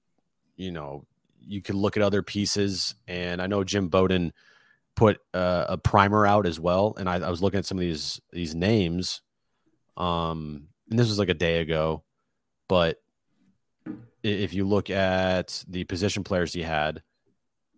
[0.56, 1.06] you know,
[1.40, 4.32] you could look at other pieces, and I know Jim Bowden
[4.94, 6.94] put uh, a primer out as well.
[6.98, 9.22] And I, I, was looking at some of these these names,
[9.96, 12.02] um, and this was like a day ago,
[12.68, 12.98] but
[14.22, 17.02] if you look at the position players he had,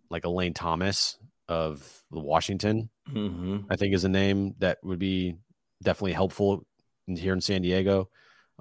[0.09, 3.59] like a Lane Thomas of the Washington, mm-hmm.
[3.69, 5.35] I think is a name that would be
[5.81, 6.65] definitely helpful
[7.07, 8.09] here in San Diego.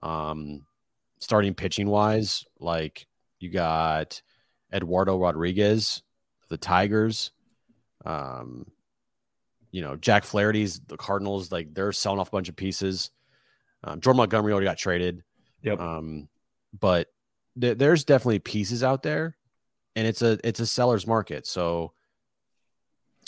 [0.03, 0.66] Um,
[1.18, 3.07] starting pitching wise, like
[3.38, 4.23] you got
[4.73, 6.03] Eduardo Rodriguez,
[6.49, 7.31] the Tigers.
[8.05, 8.66] Um,
[9.71, 13.11] you know, Jack Flaherty's the Cardinals, like they're selling off a bunch of pieces.
[13.85, 15.23] Um, Jordan Montgomery already got traded.
[15.62, 15.81] Yep.
[15.81, 16.29] Um,
[16.79, 17.09] but
[17.60, 19.36] th- there's definitely pieces out there,
[19.96, 21.46] and it's a it's a seller's market.
[21.46, 21.92] So,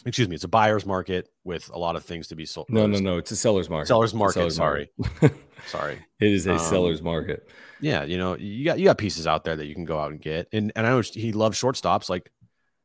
[0.07, 2.67] excuse me, it's a buyer's market with a lot of things to be sold.
[2.69, 3.89] No, no, no, it's a seller's market.
[3.89, 4.35] Seller's market.
[4.35, 5.33] Seller's sorry, market.
[5.67, 5.99] sorry.
[6.21, 7.49] It is a um, seller's market.
[7.81, 10.11] Yeah, you know, you got you got pieces out there that you can go out
[10.11, 12.09] and get, and and I know he loves shortstops.
[12.09, 12.31] Like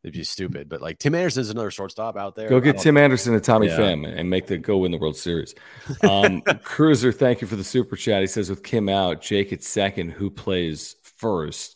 [0.03, 2.49] it'd be stupid, but like Tim Anderson's another shortstop out there.
[2.49, 3.77] Go get Tim Anderson and Tommy yeah.
[3.77, 5.55] Pham and make the go win the World Series.
[6.03, 8.21] Um, Cruiser, thank you for the super chat.
[8.21, 10.11] He says with Kim out, Jake at second.
[10.11, 11.75] Who plays first.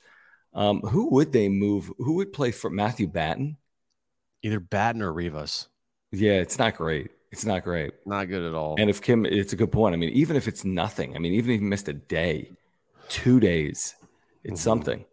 [0.53, 1.91] Um, who would they move?
[1.97, 3.57] Who would play for Matthew Batten?
[4.41, 5.67] Either Batten or Rivas.
[6.11, 7.11] Yeah, it's not great.
[7.31, 7.93] It's not great.
[8.05, 8.75] Not good at all.
[8.77, 9.93] And if Kim, it's a good point.
[9.93, 12.51] I mean, even if it's nothing, I mean, even if he missed a day,
[13.09, 13.95] two days,
[14.43, 14.55] it's mm-hmm.
[14.55, 15.05] something.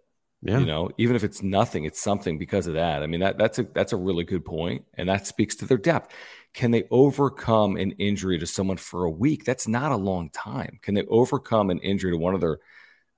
[0.42, 0.58] Yeah.
[0.58, 3.02] You know, even if it's nothing, it's something because of that.
[3.02, 5.78] I mean, that that's a that's a really good point, and that speaks to their
[5.78, 6.14] depth.
[6.52, 9.44] Can they overcome an injury to someone for a week?
[9.44, 10.78] That's not a long time.
[10.82, 12.58] Can they overcome an injury to one of their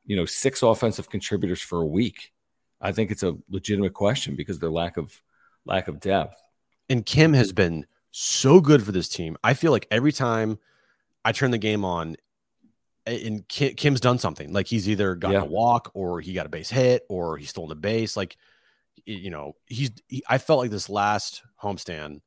[0.04, 2.32] you know, six offensive contributors for a week?
[2.80, 5.22] I think it's a legitimate question because their lack of
[5.64, 6.40] lack of depth.
[6.88, 9.36] And Kim has been so good for this team.
[9.42, 10.58] I feel like every time
[11.24, 12.16] I turn the game on,
[13.06, 14.52] and Kim's done something.
[14.52, 15.46] Like he's either gotten yeah.
[15.46, 18.16] a walk, or he got a base hit, or he stole the base.
[18.16, 18.36] Like
[19.06, 19.90] you know, he's.
[20.08, 22.20] He, I felt like this last homestand,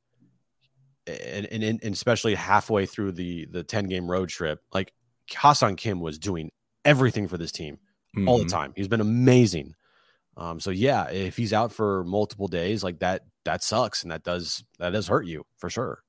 [1.07, 4.91] and, and and especially halfway through the the ten game road trip, like
[5.33, 6.51] Ha-Seong Kim was doing
[6.85, 7.79] everything for this team
[8.15, 8.29] mm-hmm.
[8.29, 8.57] all the mm-hmm.
[8.57, 8.73] time.
[8.75, 9.75] He's been amazing.
[10.37, 14.23] Um, so yeah, if he's out for multiple days, like that, that sucks, and that
[14.23, 16.03] does that does hurt you for sure.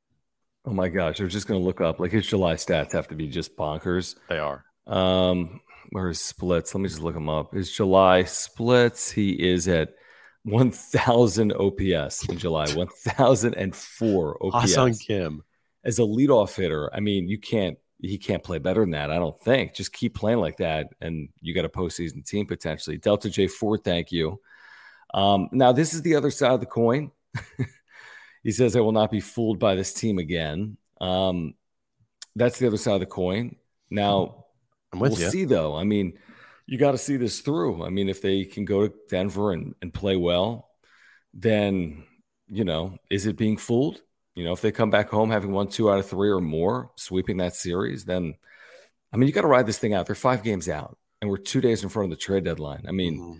[0.64, 3.14] Oh my gosh, I was just gonna look up like his July stats have to
[3.14, 4.16] be just bonkers.
[4.28, 4.64] They are.
[4.86, 5.60] Um,
[5.90, 6.74] where his splits?
[6.74, 7.54] Let me just look him up.
[7.54, 9.94] His July splits, he is at
[10.44, 14.74] 1000 OPS in July, 1004 OPS.
[14.74, 15.42] Ha-Seong Kim.
[15.84, 19.10] As a leadoff hitter, I mean, you can't he can't play better than that.
[19.10, 19.74] I don't think.
[19.74, 22.98] Just keep playing like that, and you got a postseason team potentially.
[22.98, 24.40] Delta J Ford, thank you.
[25.14, 27.10] Um, now this is the other side of the coin.
[28.42, 30.76] he says I will not be fooled by this team again.
[31.00, 31.54] Um,
[32.34, 33.56] that's the other side of the coin.
[33.90, 34.46] Now
[34.94, 35.30] we'll you.
[35.30, 35.74] see though.
[35.74, 36.18] I mean,
[36.66, 37.84] you got to see this through.
[37.84, 40.70] I mean, if they can go to Denver and, and play well,
[41.32, 42.04] then
[42.48, 44.02] you know, is it being fooled?
[44.36, 46.90] You know, if they come back home having won two out of three or more,
[46.96, 48.34] sweeping that series, then
[49.12, 50.04] I mean, you got to ride this thing out.
[50.04, 52.84] They're five games out, and we're two days in front of the trade deadline.
[52.86, 53.38] I mean, mm-hmm.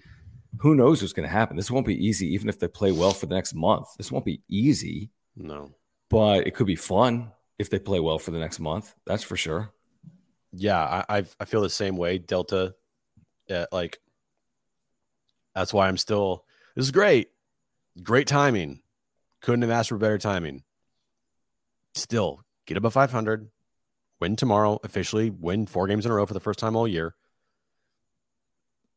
[0.58, 1.54] who knows what's going to happen?
[1.54, 3.88] This won't be easy, even if they play well for the next month.
[3.98, 5.10] This won't be easy.
[5.36, 5.70] No,
[6.08, 8.94] but it could be fun if they play well for the next month.
[9.04, 9.70] That's for sure.
[10.54, 12.16] Yeah, I I feel the same way.
[12.16, 12.74] Delta,
[13.50, 13.98] uh, like
[15.54, 16.46] that's why I'm still.
[16.74, 17.28] This is great,
[18.02, 18.80] great timing.
[19.42, 20.62] Couldn't have asked for better timing
[21.96, 23.50] still get above 500,
[24.20, 27.14] win tomorrow, officially win four games in a row for the first time all year,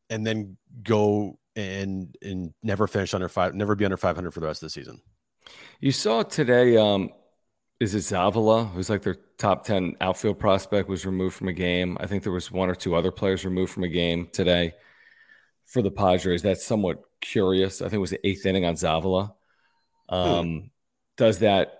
[0.08, 4.46] and then go and and never finish under five, never be under 500 for the
[4.46, 5.00] rest of the season.
[5.80, 7.10] You saw today, um,
[7.80, 11.96] is it Zavala, who's like their top 10 outfield prospect, was removed from a game.
[12.00, 14.74] I think there was one or two other players removed from a game today
[15.66, 16.42] for the Padres.
[16.42, 17.80] That's somewhat curious.
[17.80, 19.32] I think it was the eighth inning on Zavala.
[20.08, 20.66] Um, hmm.
[21.16, 21.79] Does that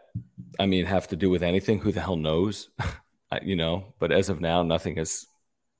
[0.58, 1.78] I mean, have to do with anything.
[1.78, 2.70] Who the hell knows?
[3.42, 5.26] you know, but as of now, nothing has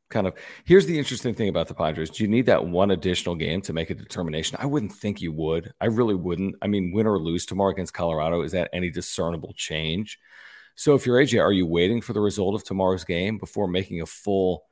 [0.09, 0.35] kind of.
[0.64, 3.73] Here's the interesting thing about the Padres: Do you need that one additional game to
[3.73, 4.59] make a determination?
[4.61, 5.73] I wouldn't think you would.
[5.81, 6.57] I really wouldn't.
[6.62, 10.19] I mean, win or lose tomorrow against Colorado, is that any discernible change?
[10.77, 14.01] So, if you're AJ, are you waiting for the result of tomorrow's game before making
[14.01, 14.64] a full?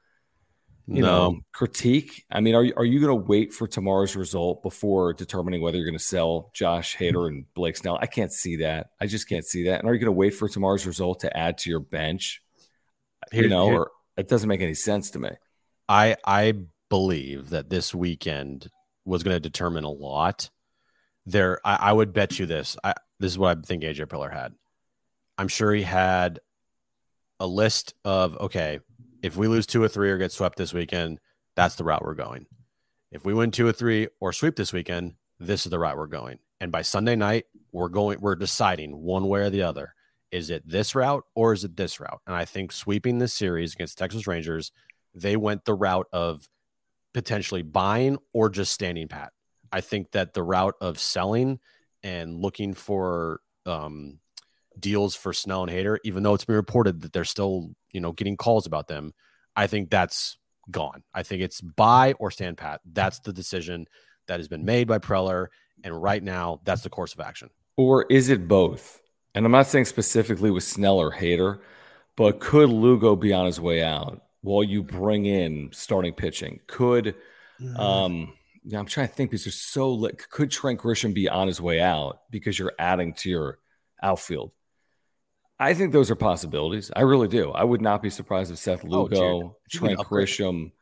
[0.90, 1.32] You no.
[1.32, 2.24] know, critique?
[2.30, 5.76] I mean, are you, are you going to wait for tomorrow's result before determining whether
[5.76, 7.28] you're going to sell Josh Hader mm.
[7.28, 7.98] and Blake Snell?
[8.00, 8.88] I can't see that.
[8.98, 9.80] I just can't see that.
[9.80, 12.42] And are you going to wait for tomorrow's result to add to your bench?
[13.30, 15.28] Here, you know, here, or it doesn't make any sense to me.
[15.90, 16.54] I I
[16.88, 18.70] believe that this weekend
[19.04, 20.48] was going to determine a lot.
[21.26, 22.78] There, I, I would bet you this.
[22.82, 24.54] I, this is what I think AJ Preller had.
[25.36, 26.40] I'm sure he had
[27.40, 28.80] a list of okay,
[29.22, 31.18] if we lose two or three or get swept this weekend,
[31.56, 32.46] that's the route we're going.
[33.10, 36.06] If we win two or three or sweep this weekend, this is the route we're
[36.06, 36.38] going.
[36.60, 39.94] And by Sunday night, we're going, we're deciding one way or the other.
[40.30, 42.20] Is it this route or is it this route?
[42.26, 44.72] And I think sweeping this series against Texas Rangers,
[45.14, 46.48] they went the route of
[47.14, 49.32] potentially buying or just standing pat.
[49.72, 51.60] I think that the route of selling
[52.02, 54.18] and looking for um,
[54.78, 58.12] deals for Snell and Hader, even though it's been reported that they're still, you know,
[58.12, 59.12] getting calls about them.
[59.56, 60.38] I think that's
[60.70, 61.02] gone.
[61.14, 62.80] I think it's buy or stand pat.
[62.90, 63.86] That's the decision
[64.26, 65.48] that has been made by Preller.
[65.84, 67.50] And right now, that's the course of action.
[67.76, 69.00] Or is it both?
[69.34, 71.60] And I'm not saying specifically with Snell or Hader,
[72.16, 76.60] but could Lugo be on his way out while you bring in starting pitching?
[76.66, 77.14] Could,
[77.60, 77.76] mm-hmm.
[77.76, 78.32] um,
[78.64, 80.28] yeah, I'm trying to think because there's so lit.
[80.28, 83.58] Could Trent Grisham be on his way out because you're adding to your
[84.02, 84.50] outfield?
[85.60, 86.90] I think those are possibilities.
[86.94, 87.50] I really do.
[87.50, 90.72] I would not be surprised if Seth oh, Lugo, oh, Trent Grisham.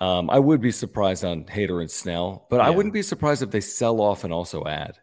[0.00, 2.66] Um, I would be surprised on Hader and Snell, but yeah.
[2.66, 4.98] I wouldn't be surprised if they sell off and also add.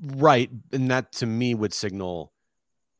[0.00, 2.32] Right, and that to me would signal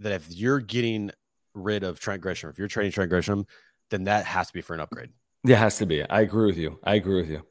[0.00, 1.12] that if you're getting
[1.54, 3.44] rid of Trent Grisham, if you're trading Trent Grisham,
[3.90, 5.10] then that has to be for an upgrade.
[5.44, 6.02] Yeah, it has to be.
[6.02, 6.78] I agree with you.
[6.82, 7.42] I agree with you.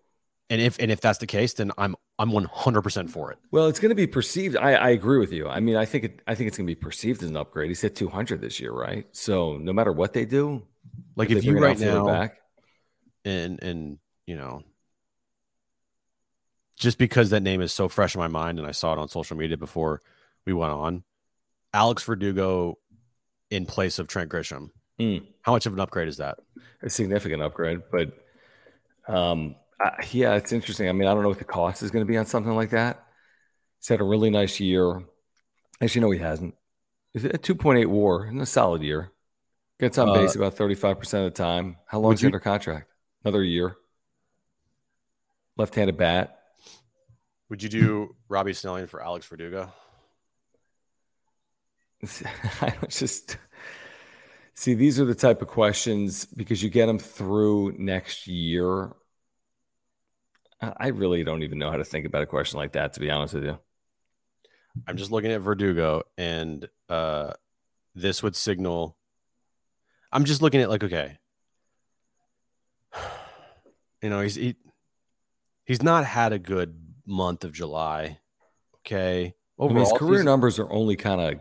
[0.50, 3.38] And if and if that's the case, then I'm I'm 100% for it.
[3.52, 4.56] Well, it's going to be perceived.
[4.56, 5.48] I, I agree with you.
[5.48, 7.70] I mean, I think it, I think it's going to be perceived as an upgrade.
[7.70, 9.06] He's hit 200 this year, right?
[9.12, 10.64] So no matter what they do,
[11.16, 12.38] like if, if you right now back,
[13.26, 14.64] and and you know,
[16.78, 19.10] just because that name is so fresh in my mind, and I saw it on
[19.10, 20.02] social media before
[20.46, 21.04] we went on,
[21.74, 22.78] Alex Verdugo
[23.50, 24.70] in place of Trent Grisham.
[25.00, 25.26] Mm.
[25.42, 26.40] How much of an upgrade is that?
[26.82, 28.14] A significant upgrade, but
[29.08, 30.90] um, uh, yeah, it's interesting.
[30.90, 32.72] I mean, I don't know what the cost is going to be on something like
[32.72, 33.06] that.
[33.80, 35.02] He's had a really nice year.
[35.82, 36.56] Actually, no, he hasn't.
[37.14, 39.12] Is it a 2.8 WAR in a solid year?
[39.80, 41.78] Gets on uh, base about 35% of the time.
[41.86, 42.90] How long is he under contract?
[43.24, 43.76] Another year.
[45.56, 46.40] Left handed bat.
[47.50, 49.72] Would you do Robby Snelling for Alex Verdugo?
[52.62, 53.38] I just
[54.54, 58.92] see these are the type of questions because you get them through next year
[60.62, 63.12] I really don't even know how to think about a question like that, to be
[63.12, 63.60] honest with you.
[64.88, 67.34] I'm just looking at Verdugo, and uh,
[67.96, 68.98] this would signal.
[70.12, 71.18] I'm just looking at like, okay,
[74.02, 74.56] you know, he's he,
[75.66, 78.20] he's not had a good month of July.
[78.80, 81.40] Okay, overall, I mean, his career numbers are only kind of,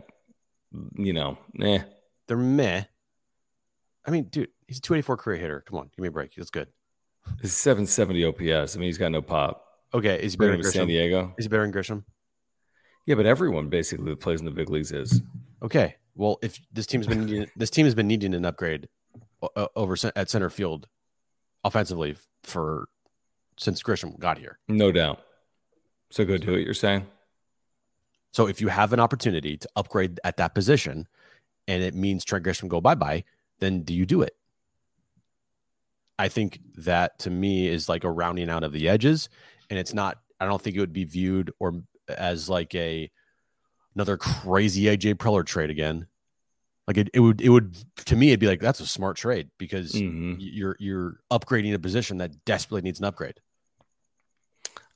[0.95, 1.79] you know, eh.
[2.27, 2.83] They're meh.
[4.05, 5.63] I mean, dude, he's a 284 career hitter.
[5.65, 6.35] Come on, give me a break.
[6.35, 6.67] That's good.
[7.41, 8.75] It's 770 OPS.
[8.75, 9.63] I mean, he's got no pop.
[9.93, 10.71] Okay, is he better than Grisham?
[10.71, 11.33] San Diego?
[11.37, 12.03] Is he better than Grisham?
[13.05, 15.21] Yeah, but everyone basically that plays in the big leagues is.
[15.63, 18.89] Okay, well, if this team's been needing, this team has been needing an upgrade
[19.75, 20.87] over at center field,
[21.63, 22.89] offensively for
[23.57, 24.59] since Grisham got here.
[24.67, 25.21] No doubt.
[26.09, 26.61] So go do it.
[26.61, 27.05] You're saying.
[28.31, 31.07] So if you have an opportunity to upgrade at that position,
[31.67, 33.23] and it means Trent Grisham go bye bye,
[33.59, 34.35] then do you do it?
[36.19, 39.29] I think that to me is like a rounding out of the edges,
[39.69, 40.19] and it's not.
[40.39, 43.09] I don't think it would be viewed or as like a
[43.95, 46.07] another crazy AJ Preller trade again.
[46.87, 49.49] Like it, it would it would to me it'd be like that's a smart trade
[49.57, 50.35] because mm-hmm.
[50.37, 53.39] you're you're upgrading a position that desperately needs an upgrade.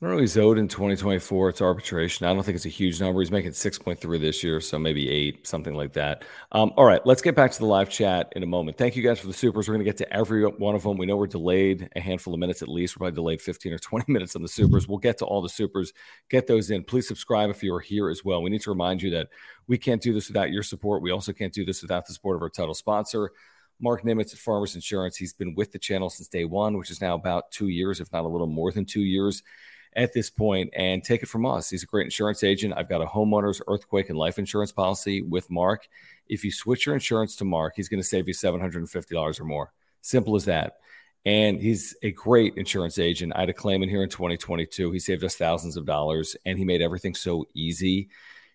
[0.03, 0.21] I don't know.
[0.21, 1.49] He's owed in 2024.
[1.49, 2.25] It's arbitration.
[2.25, 3.19] I don't think it's a huge number.
[3.21, 6.23] He's making 6.3 this year, so maybe eight, something like that.
[6.53, 8.79] Um, all right, let's get back to the live chat in a moment.
[8.79, 9.67] Thank you guys for the supers.
[9.67, 10.97] We're going to get to every one of them.
[10.97, 12.95] We know we're delayed a handful of minutes at least.
[12.95, 14.87] We're probably delayed 15 or 20 minutes on the supers.
[14.87, 15.93] We'll get to all the supers.
[16.31, 16.83] Get those in.
[16.83, 18.41] Please subscribe if you are here as well.
[18.41, 19.29] We need to remind you that
[19.67, 21.03] we can't do this without your support.
[21.03, 23.33] We also can't do this without the support of our title sponsor.
[23.79, 25.15] Mark Nimitz at Farmers Insurance.
[25.15, 28.11] He's been with the channel since day one, which is now about two years, if
[28.11, 29.43] not a little more than two years
[29.95, 31.69] at this point and take it from us.
[31.69, 32.73] He's a great insurance agent.
[32.75, 35.87] I've got a homeowner's earthquake and life insurance policy with Mark.
[36.27, 39.73] If you switch your insurance to Mark, he's going to save you $750 or more.
[40.01, 40.77] Simple as that.
[41.25, 43.33] And he's a great insurance agent.
[43.35, 44.91] I had a claim in here in 2022.
[44.91, 48.09] He saved us thousands of dollars and he made everything so easy.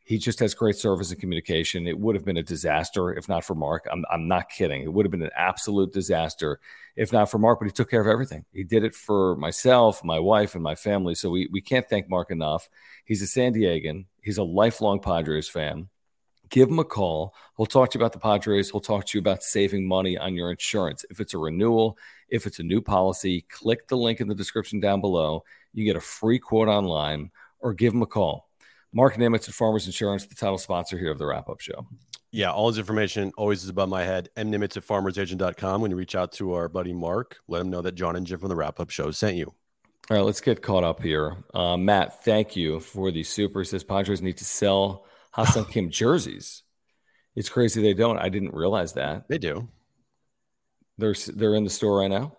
[0.07, 1.89] He just has great service and communication.
[1.89, 3.89] It would have been a disaster if not for Mark.
[3.91, 4.83] I'm, I'm not kidding.
[4.83, 6.61] It would have been an absolute disaster
[6.95, 8.45] if not for Mark, but he took care of everything.
[8.53, 11.17] He did it for myself, my wife, and my family.
[11.17, 12.69] So we, we can't thank Mark enough.
[13.05, 15.89] He's a San Diegan, he's a lifelong Padres fan.
[16.51, 17.35] Give him a call.
[17.57, 18.71] He'll talk to you about the Padres.
[18.71, 21.05] He'll talk to you about saving money on your insurance.
[21.11, 21.99] If it's a renewal,
[22.29, 25.43] if it's a new policy, click the link in the description down below.
[25.75, 28.49] You get a free quote online or give him a call.
[28.93, 31.87] Mark Nimitz at Farmers Insurance, the title sponsor here of the wrap up show.
[32.32, 34.28] Yeah, all his information always is above my head.
[34.37, 35.80] mnimitz at farmersagent.com.
[35.80, 38.39] When you reach out to our buddy Mark, let him know that John and Jim
[38.39, 39.55] from the wrap up show sent you.
[40.11, 41.37] All right, let's get caught up here.
[41.55, 43.64] Uh, Matt, thank you for the super.
[43.64, 46.62] Says Padres need to sell Ha-Seong Kim jerseys.
[47.34, 48.18] It's crazy they don't.
[48.18, 49.28] I didn't realize that.
[49.28, 49.68] They do.
[50.99, 52.37] They're they're in the store right now.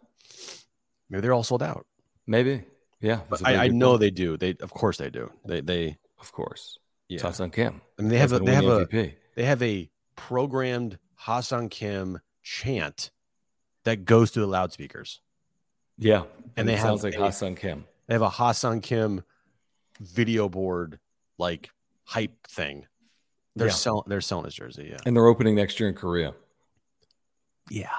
[1.09, 1.85] Maybe they're all sold out.
[2.25, 2.63] Maybe.
[2.99, 3.21] Yeah.
[3.43, 4.37] I, I know they do.
[4.37, 5.31] They of course they do.
[5.45, 6.79] They they of course.
[7.09, 7.21] Yeah.
[7.21, 7.81] Ha-Seong Kim.
[7.97, 13.11] I mean, they have a, they have a they have a programmed Ha-Seong Kim chant
[13.83, 15.21] that goes through the loudspeakers.
[15.97, 17.85] Yeah, and, and they have sounds like Ha-Seong Kim.
[18.07, 19.23] They have a Ha-Seong Kim
[19.99, 20.99] video board
[21.37, 21.69] like
[22.03, 22.85] hype thing.
[23.55, 23.73] They're yeah.
[23.73, 24.97] selling they're selling his jersey, yeah.
[25.05, 26.33] And they're opening next year in Korea.
[27.69, 27.89] Yeah.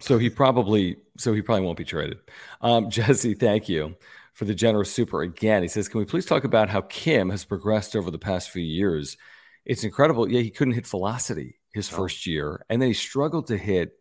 [0.00, 2.18] So he probably so he probably won't be traded.
[2.60, 3.96] Um, Jesse, thank you
[4.32, 5.62] for the generous super again.
[5.62, 8.62] He says, Can we please talk about how Kim has progressed over the past few
[8.62, 9.16] years?
[9.64, 10.30] It's incredible.
[10.30, 11.96] Yeah, he couldn't hit velocity his oh.
[11.96, 13.92] first year, and then he struggled to hit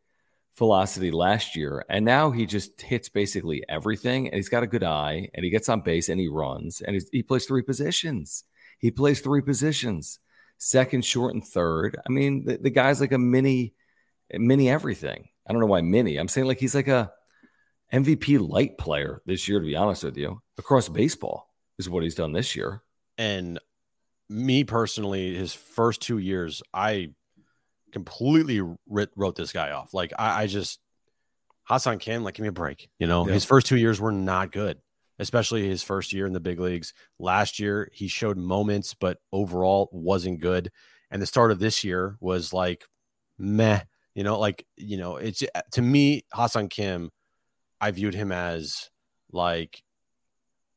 [0.57, 1.85] velocity last year.
[1.89, 5.51] And now he just hits basically everything, and he's got a good eye, and he
[5.51, 8.43] gets on base and he runs, and he plays three positions.
[8.79, 10.19] He plays three positions
[10.57, 11.99] second, short, and third.
[12.07, 13.73] I mean, the, the guy's like a mini,
[14.31, 15.27] mini everything.
[15.47, 16.17] I don't know why mini.
[16.17, 17.11] I'm saying like he's like a
[17.91, 22.15] MVP light player this year, to be honest with you, across baseball is what he's
[22.15, 22.81] done this year.
[23.17, 23.59] And
[24.29, 27.13] me personally, his first two years, I
[27.91, 29.93] completely wrote this guy off.
[29.93, 30.79] Like I, I just
[31.63, 32.89] Ha-Seong Kim, like give me a break.
[32.99, 34.77] You know, his first two years were not good,
[35.19, 36.93] especially his first year in the big leagues.
[37.19, 40.71] Last year, he showed moments, but overall wasn't good.
[41.11, 42.85] And the start of this year was like
[43.37, 43.81] meh.
[44.15, 47.11] You know, like you know, it's to me, Ha-Seong Kim
[47.81, 48.91] I viewed him as
[49.31, 49.83] like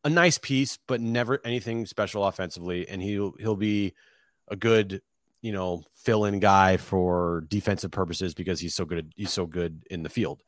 [0.03, 2.89] a nice piece, but never anything special offensively.
[2.89, 3.95] And he'll he'll be
[4.49, 5.03] a good,
[5.43, 9.13] you know, fill-in guy for defensive purposes because he's so good.
[9.17, 10.43] He's so good in the field.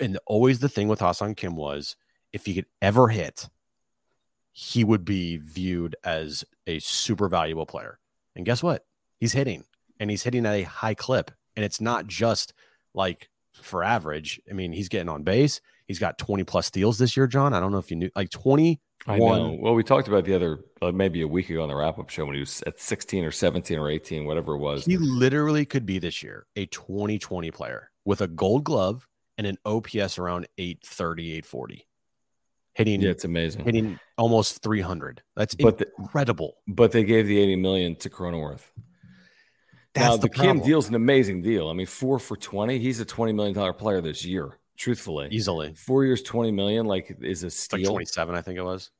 [0.00, 1.96] And always the thing with Ha-Seong Kim was
[2.32, 3.48] if he could ever hit,
[4.50, 7.98] he would be viewed as a super valuable player.
[8.34, 8.84] And guess what?
[9.18, 9.64] He's hitting,
[10.00, 11.30] and he's hitting at a high clip.
[11.56, 12.52] And it's not just
[12.92, 14.40] like for average.
[14.48, 15.60] I mean, he's getting on base.
[15.86, 17.52] He's got 20 plus steals this year, John.
[17.54, 18.80] I don't know if you knew like 20.
[19.06, 19.58] I know.
[19.60, 22.08] Well, we talked about the other uh, maybe a week ago on the wrap up
[22.08, 24.86] show when he was at 16 or 17 or 18, whatever it was.
[24.86, 29.58] He literally could be this year a 2020 player with a gold glove and an
[29.66, 31.86] OPS around 830, 840.
[32.74, 33.64] Hitting, yeah, it's amazing.
[33.64, 35.22] Hitting almost 300.
[35.36, 36.56] That's but incredible.
[36.66, 38.62] The, but they gave the 80 million to Cronenworth.
[39.94, 41.68] That's now, the, the Kim deal's an amazing deal.
[41.68, 42.78] I mean, four for 20.
[42.78, 45.28] He's a $20 million player this year, truthfully.
[45.30, 45.74] Easily.
[45.74, 47.80] Four years, 20 million, like is a steal.
[47.80, 48.90] Like 27, I think it was.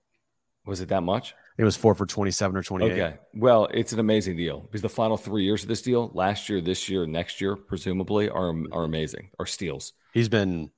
[0.66, 1.34] Was it that much?
[1.58, 2.92] It was four for 27 or 28.
[2.92, 3.16] Okay.
[3.34, 6.60] Well, it's an amazing deal because the final three years of this deal, last year,
[6.60, 9.92] this year, next year, presumably, are, are amazing, are steals.
[10.12, 10.70] He's been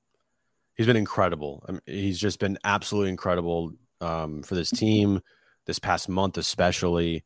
[0.75, 1.63] he's been incredible.
[1.67, 5.21] I mean, he's just been absolutely incredible um, for this team
[5.65, 7.23] this past month, especially.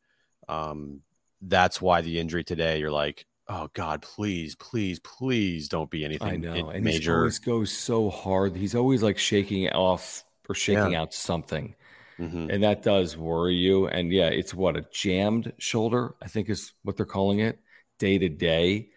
[0.48, 1.00] Um,
[1.42, 6.28] that's why the injury today, you're like, oh God, please, please, please don't be anything
[6.28, 6.70] I know.
[6.70, 7.12] and major.
[7.12, 8.56] He always goes so hard.
[8.56, 11.02] He's always like shaking off or shaking yeah.
[11.02, 11.74] out something.
[12.18, 12.50] Mm-hmm.
[12.50, 13.88] And that does worry you.
[13.88, 17.58] And yeah, it's what a jammed shoulder, I think is what they're calling it
[17.98, 18.90] day to day.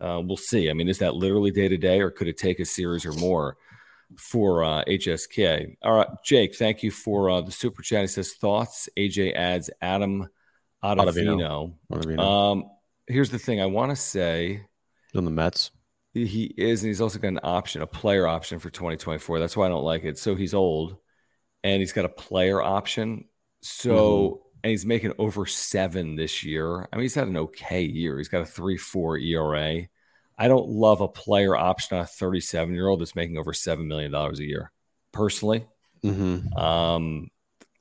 [0.00, 0.70] Uh, we'll see.
[0.70, 3.12] I mean, is that literally day to day or could it take a series or
[3.12, 3.56] more
[4.16, 5.76] for uh, HSK?
[5.82, 8.02] All right, Jake, thank you for uh, the super chat.
[8.02, 8.88] He says, Thoughts?
[8.96, 10.28] AJ adds Adam
[10.82, 11.72] Ottavino.
[11.92, 12.18] Ottavino.
[12.20, 12.70] Um,
[13.06, 14.62] here's the thing I want to say
[15.14, 15.70] on the Mets.
[16.14, 19.38] He is, and he's also got an option, a player option for 2024.
[19.38, 20.18] That's why I don't like it.
[20.18, 20.96] So he's old
[21.62, 23.26] and he's got a player option.
[23.62, 24.58] So, mm-hmm.
[24.64, 26.88] and he's making over seven this year.
[26.92, 28.18] I mean, he's had an okay year.
[28.18, 29.82] He's got a 3 4 ERA.
[30.40, 33.86] I don't love a player option on a 37 year old that's making over $7
[33.86, 34.72] million a year,
[35.12, 35.66] personally.
[36.04, 36.56] Mm-hmm.
[36.56, 37.28] Um,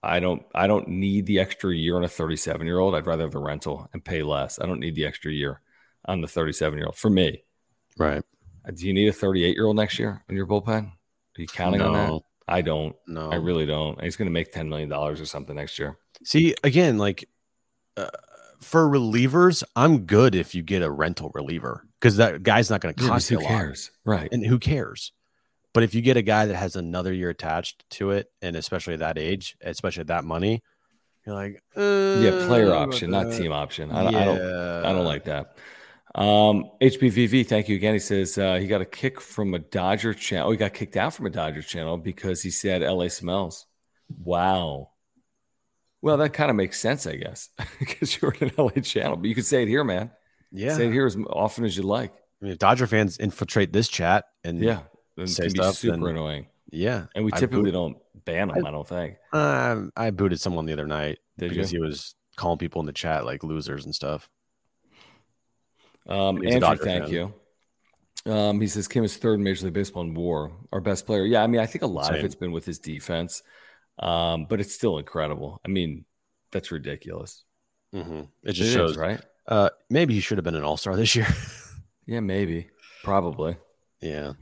[0.03, 2.95] I don't I don't need the extra year on a 37 year old.
[2.95, 4.59] I'd rather have the rental and pay less.
[4.59, 5.61] I don't need the extra year
[6.05, 7.43] on the 37 year old for me.
[7.97, 8.23] Right.
[8.73, 10.91] Do you need a 38 year old next year in your bullpen?
[10.91, 12.21] Are you counting no, on that?
[12.47, 12.95] I don't.
[13.07, 14.01] No, I really don't.
[14.01, 15.97] He's going to make 10 million dollars or something next year.
[16.23, 17.27] See, again, like
[17.95, 18.09] uh,
[18.59, 22.93] for relievers, I'm good if you get a rental reliever because that guy's not going
[22.93, 23.91] to cost yeah, you a cares?
[24.05, 24.13] lot.
[24.13, 24.29] Right.
[24.31, 25.11] And who cares?
[25.77, 28.95] But if you get a guy that has another year attached to it, and especially
[28.95, 30.63] at that age, especially at that money,
[31.23, 33.91] you're like, uh, yeah, player option, not team option.
[33.91, 34.19] I, yeah.
[34.19, 34.41] I, don't,
[34.85, 35.55] I don't like that.
[36.15, 37.93] Um, HBVV, thank you again.
[37.93, 40.47] He says uh, he got a kick from a Dodger channel.
[40.47, 43.67] Oh, he got kicked out from a Dodger channel because he said LA smells.
[44.09, 44.89] Wow.
[46.01, 49.27] Well, that kind of makes sense, I guess, because you're in an LA channel, but
[49.29, 50.09] you could say it here, man.
[50.51, 50.75] Yeah.
[50.75, 52.15] Say it here as often as you like.
[52.41, 54.79] I mean, if Dodger fans infiltrate this chat and yeah,
[55.17, 56.47] then say stuff, super then, annoying.
[56.71, 57.05] Yeah.
[57.15, 59.15] And we typically don't ban them, I, I don't think.
[59.33, 61.81] Um, I booted someone the other night Did because you?
[61.81, 64.29] he was calling people in the chat like losers and stuff.
[66.07, 67.11] Um, Andrew, thank fan.
[67.11, 67.33] you.
[68.25, 71.25] Um, he says Kim is third in Major League Baseball in WAR, our best player.
[71.25, 72.15] Yeah, I mean, I think a lot Same.
[72.15, 73.41] of it's been with his defense,
[73.99, 75.61] um, but it's still incredible.
[75.65, 76.05] I mean,
[76.51, 77.43] that's ridiculous.
[77.93, 78.21] Mm-hmm.
[78.43, 79.21] It just it shows, is, right?
[79.47, 81.27] Uh, maybe he should have been an All Star this year.
[82.05, 82.69] yeah, maybe,
[83.03, 83.55] probably.
[84.01, 84.33] Yeah.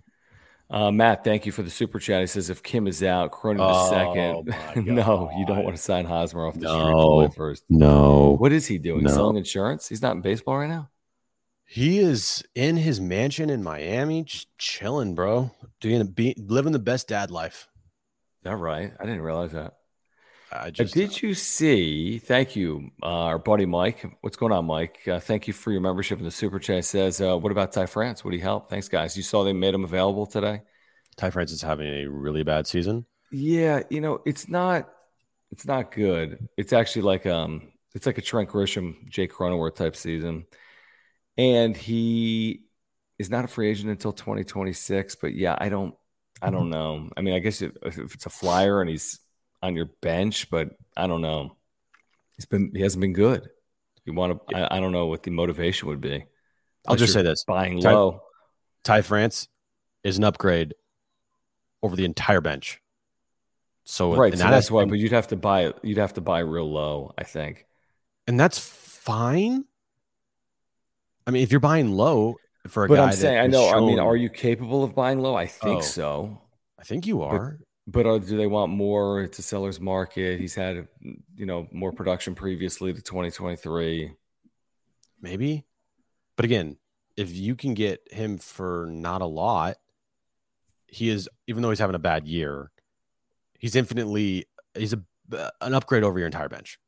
[0.69, 2.21] Uh, Matt, thank you for the super chat.
[2.21, 4.85] He says if Kim is out, Cronin oh, is second.
[4.95, 7.63] no, you don't want to sign Hosmer off the no, street first.
[7.69, 8.35] No.
[8.39, 9.03] What is he doing?
[9.03, 9.11] No.
[9.11, 9.87] Selling insurance?
[9.87, 10.89] He's not in baseball right now.
[11.67, 15.51] He is in his mansion in Miami, just chilling, bro.
[15.81, 17.67] Doing be living the best dad life.
[18.39, 18.93] Is that right?
[18.99, 19.73] I didn't realize that.
[20.51, 22.19] I uh, just, uh, did you see?
[22.19, 24.05] Thank you, uh, our buddy Mike.
[24.21, 24.99] What's going on, Mike?
[25.07, 26.85] Uh, thank you for your membership in the super chat.
[26.85, 28.23] Says, uh, what about Ty France?
[28.23, 28.69] Would he help?
[28.69, 29.17] Thanks, guys.
[29.17, 30.61] You saw they made him available today.
[31.17, 33.05] Ty France is having a really bad season.
[33.31, 34.89] Yeah, you know it's not.
[35.51, 36.49] It's not good.
[36.57, 40.45] It's actually like um, it's like a Trent Grisham, Jake Cronenworth type season
[41.37, 42.61] and he
[43.19, 45.15] is not a free agent until 2026.
[45.15, 45.95] But yeah, I don't,
[46.41, 47.09] I don't know.
[47.15, 49.19] I mean, I guess if, if it's a flyer and he's
[49.65, 51.55] on your bench, but I don't know.
[52.35, 53.49] He's been, he hasn't been good.
[54.05, 56.25] You want to, I, I, don't know what the motivation would be.
[56.87, 58.21] I'll just say this: buying Ty, low.
[58.83, 59.47] Ty France
[60.03, 60.75] is an upgrade
[61.81, 62.79] over the entire bench.
[63.85, 64.85] So right, so that that's why.
[64.85, 65.79] But you'd have to buy it.
[65.81, 67.65] You'd have to buy real low, I think.
[68.27, 69.65] And that's fine.
[71.25, 72.35] I mean, if you're buying low
[72.67, 73.69] for a but guy, I'm saying, I know.
[73.69, 75.35] Shown, I mean, are you capable of buying low?
[75.35, 76.41] I think oh, so.
[76.77, 77.59] I think you are.
[77.87, 79.21] But, are, do they want more?
[79.21, 80.39] It's a seller's market.
[80.39, 80.87] He's had,
[81.35, 84.11] you know, more production previously to 2023.
[85.21, 85.65] Maybe,
[86.35, 86.77] but again,
[87.17, 89.77] if you can get him for not a lot,
[90.87, 91.29] he is.
[91.47, 92.71] Even though he's having a bad year,
[93.57, 95.01] he's infinitely he's a
[95.61, 96.79] an upgrade over your entire bench,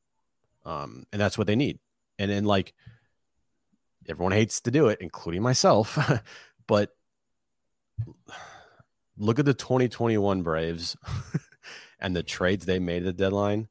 [0.65, 1.79] um, and that's what they need.
[2.19, 2.73] And then like
[4.07, 5.97] everyone hates to do it, including myself.
[6.67, 6.95] but
[9.17, 10.95] look at the 2021 Braves
[11.99, 13.67] and the trades they made at the deadline.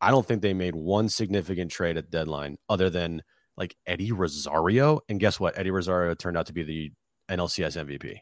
[0.00, 3.22] I don't think they made one significant trade at deadline other than
[3.56, 5.00] like Eddie Rosario.
[5.08, 5.58] And guess what?
[5.58, 6.92] Eddie Rosario turned out to be the
[7.28, 8.20] NLCS MVP.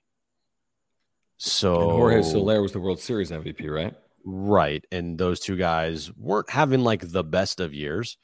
[1.36, 3.94] So and Jorge Soler was the World Series MVP, right?
[4.24, 4.84] Right.
[4.90, 8.18] And those two guys weren't having like the best of years.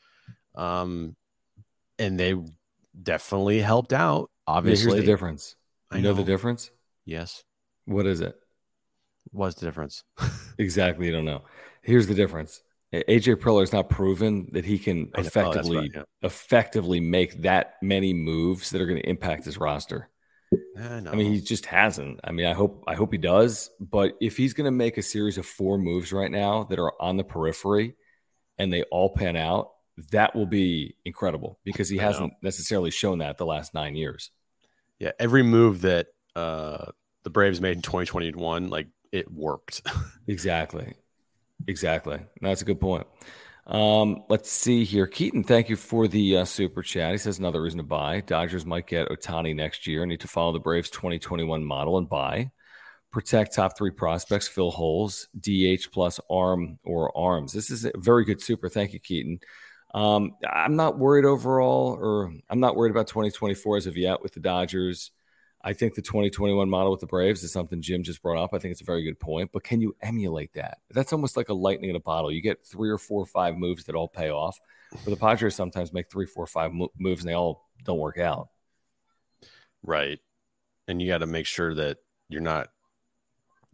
[0.56, 1.14] Um,
[1.98, 2.34] and they
[3.00, 4.30] definitely helped out.
[4.46, 5.56] Obviously, yeah, here's the difference.
[5.92, 6.10] You I know.
[6.10, 6.70] know the difference.
[7.04, 7.44] Yes.
[7.86, 8.36] What is it?
[9.30, 10.04] What's the difference?
[10.58, 11.06] exactly.
[11.06, 11.42] You don't know.
[11.82, 12.62] Here's the difference.
[12.92, 16.02] AJ Preller has not proven that he can oh, effectively right, yeah.
[16.22, 20.08] effectively make that many moves that are going to impact his roster.
[20.78, 22.20] I, I, mean, he just hasn't.
[22.22, 23.70] I mean, I hope I hope he does.
[23.80, 26.92] But if he's going to make a series of four moves right now that are
[27.02, 27.96] on the periphery,
[28.58, 29.70] and they all pan out,
[30.12, 34.30] that will be incredible because he hasn't necessarily shown that the last nine years.
[34.98, 36.86] Yeah, every move that uh,
[37.24, 39.82] the Braves made in 2021, like it worked.
[40.28, 40.94] exactly,
[41.66, 42.20] exactly.
[42.40, 43.06] That's a good point.
[43.66, 45.06] Um, let's see here.
[45.06, 47.12] Keaton, thank you for the uh, super chat.
[47.12, 48.20] He says another reason to buy.
[48.20, 50.04] Dodgers might get Ohtani next year.
[50.04, 52.50] Need to follow the Braves 2021 model and buy.
[53.10, 57.52] Protect top three prospects, fill holes, DH plus arm or arms.
[57.52, 58.68] This is a very good super.
[58.68, 59.38] Thank you, Keaton.
[59.94, 64.34] Um, I'm not worried overall, or I'm not worried about 2024 as of yet with
[64.34, 65.12] the Dodgers.
[65.66, 68.52] I think the 2021 model with the Braves is something Jim just brought up.
[68.52, 69.50] I think it's a very good point.
[69.50, 70.78] But can you emulate that?
[70.90, 72.30] That's almost like a lightning in a bottle.
[72.30, 74.60] You get three or four or five moves that all pay off.
[74.92, 78.48] But the Padres sometimes make three, four, five moves and they all don't work out.
[79.82, 80.18] Right.
[80.86, 81.96] And you got to make sure that
[82.28, 82.68] you're not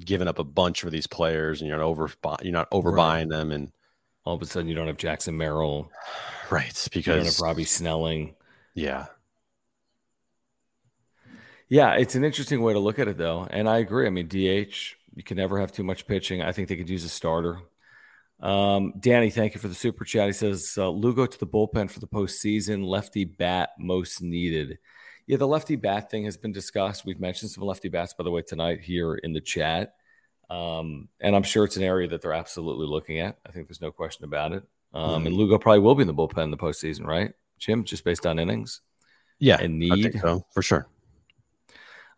[0.04, 2.08] giving up a bunch for these players and you're not over
[2.42, 3.28] you're not overbuying right.
[3.28, 3.72] them and
[4.24, 5.90] all of a sudden you don't have Jackson Merrill.
[6.50, 6.88] Right.
[6.92, 8.34] Because you don't have Robby Snelling.
[8.74, 9.06] Yeah.
[11.70, 14.06] Yeah, it's an interesting way to look at it, though, and I agree.
[14.06, 14.74] I mean, DH,
[15.14, 16.42] you can never have too much pitching.
[16.42, 17.60] I think they could use a starter.
[18.40, 20.26] Um, Danny, thank you for the super chat.
[20.26, 22.84] He says uh, Lugo to the bullpen for the postseason.
[22.84, 24.78] Lefty bat most needed.
[25.28, 27.04] Yeah, the lefty bat thing has been discussed.
[27.04, 29.94] We've mentioned some lefty bats, by the way, tonight here in the chat.
[30.48, 33.38] Um, and I'm sure it's an area that they're absolutely looking at.
[33.46, 34.64] I think there's no question about it.
[34.92, 35.26] Um, mm-hmm.
[35.28, 37.84] And Lugo probably will be in the bullpen in the postseason, right, Jim?
[37.84, 38.80] Just based on innings.
[39.38, 40.88] Yeah, and need so, for sure.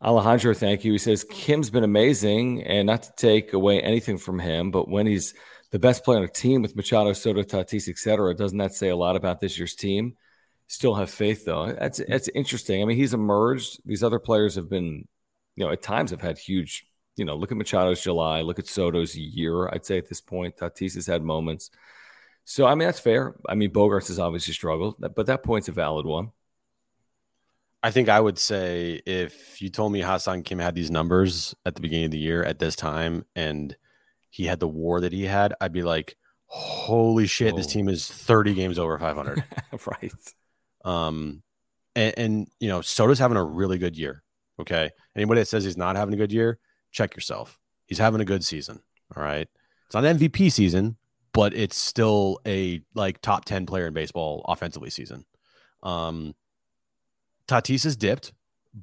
[0.02, 0.92] Alejandro, thank you.
[0.92, 5.06] He says Kim's been amazing, and not to take away anything from him, but when
[5.06, 5.34] he's
[5.70, 8.96] the best player on a team with Machado, Soto, Tatis, etc., doesn't that say a
[8.96, 10.16] lot about this year's team?
[10.66, 11.72] Still have faith, though.
[11.72, 12.82] That's that's interesting.
[12.82, 13.80] I mean, he's emerged.
[13.84, 15.06] These other players have been,
[15.54, 16.86] you know, at times have had huge.
[17.16, 18.40] You know, look at Machado's July.
[18.40, 19.68] Look at Soto's year.
[19.68, 21.70] I'd say at this point, Tatis has had moments.
[22.44, 23.36] So I mean, that's fair.
[23.48, 26.32] I mean, Bogaerts has obviously struggled, but that point's a valid one.
[27.82, 31.74] I think I would say if you told me Ha-Seong Kim had these numbers at
[31.74, 33.76] the beginning of the year at this time and
[34.30, 36.16] he had the WAR that he had, I'd be like,
[36.46, 37.56] holy shit, oh.
[37.56, 39.42] this team is 30 games over 500.
[39.86, 40.12] right.
[40.84, 41.42] Um,
[41.96, 44.22] and, and, you know, Soto's having a really good year.
[44.60, 44.90] Okay.
[45.16, 46.58] Anybody that says he's not having a good year,
[46.92, 47.58] check yourself.
[47.86, 48.80] He's having a good season.
[49.16, 49.48] All right.
[49.86, 50.96] It's not an MVP season,
[51.32, 55.24] but it's still a like top 10 player in baseball offensively season.
[55.82, 56.34] Um,
[57.52, 58.32] Tatis has dipped,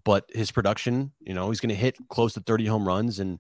[0.04, 3.40] but his production, you know, he's going to hit close to 30 home runs and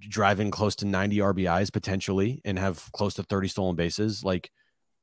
[0.00, 4.22] driving close to 90 RBIs potentially and have close to 30 stolen bases.
[4.22, 4.50] Like,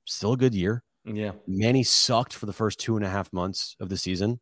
[0.05, 0.83] still a good year.
[1.05, 1.31] Yeah.
[1.45, 4.39] Manny sucked for the first two and a half months of the season,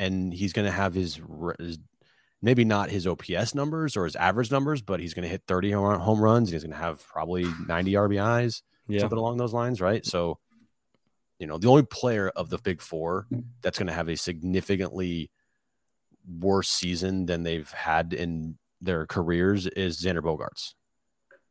[0.00, 1.20] and he's going to have his,
[1.60, 1.78] his,
[2.42, 5.70] maybe not his OPS numbers or his average numbers, but he's going to hit 30
[5.70, 9.00] home runs and he's going to have probably 90 RBIs, yeah.
[9.00, 10.04] something along those lines, right?
[10.04, 10.38] So,
[11.40, 13.40] you know, the only player of the big four hmm.
[13.62, 15.30] that's going to have a significantly
[16.38, 20.74] worse season than they've had in their careers is Xander Bogaerts,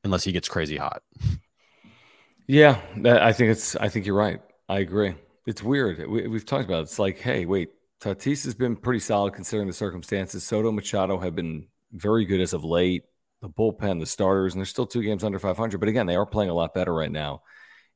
[0.04, 1.02] unless he gets crazy hot.
[2.48, 3.76] Yeah, I think it's.
[3.76, 4.42] I think you're right.
[4.68, 5.16] I agree.
[5.46, 6.08] It's weird.
[6.08, 6.84] We, have talked about it.
[6.84, 7.70] It's like, hey, wait,
[8.02, 10.44] Tatis has been pretty solid considering the circumstances.
[10.44, 13.04] Soto, Machado have been very good as of late.
[13.42, 15.80] The bullpen, the starters, and they're still two games under 500.
[15.80, 17.42] But again, they are playing a lot better right now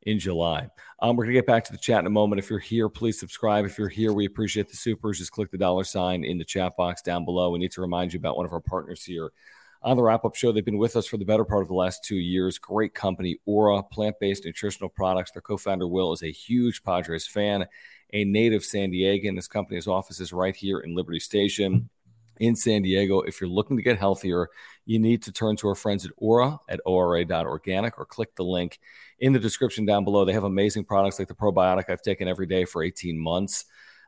[0.04, 0.70] in July.
[1.04, 2.40] Um, we're going to get back to the chat in a moment.
[2.40, 3.66] If you're here, please subscribe.
[3.66, 5.18] If you're here, we appreciate the supers.
[5.18, 7.50] Just click the dollar sign in the chat box down below.
[7.50, 9.34] We need to remind you about one of our partners here
[9.82, 10.54] on the wrap up show.
[10.54, 12.58] They've been with us for the better part of the last two years.
[12.58, 15.32] Great company, Ora, plant based nutritional products.
[15.32, 17.66] Their co founder, Will, is a huge Padres fan,
[18.14, 19.36] a native San Diegan.
[19.36, 21.90] This company's has offices right here in Liberty Station
[22.40, 23.20] in San Diego.
[23.20, 24.48] If you're looking to get healthier,
[24.86, 28.80] you need to turn to our friends at Ora at ora.organic or click the link
[29.20, 30.26] in the description down below.
[30.26, 33.66] They have amazing products like the probiotic I've taken every day for 18 months.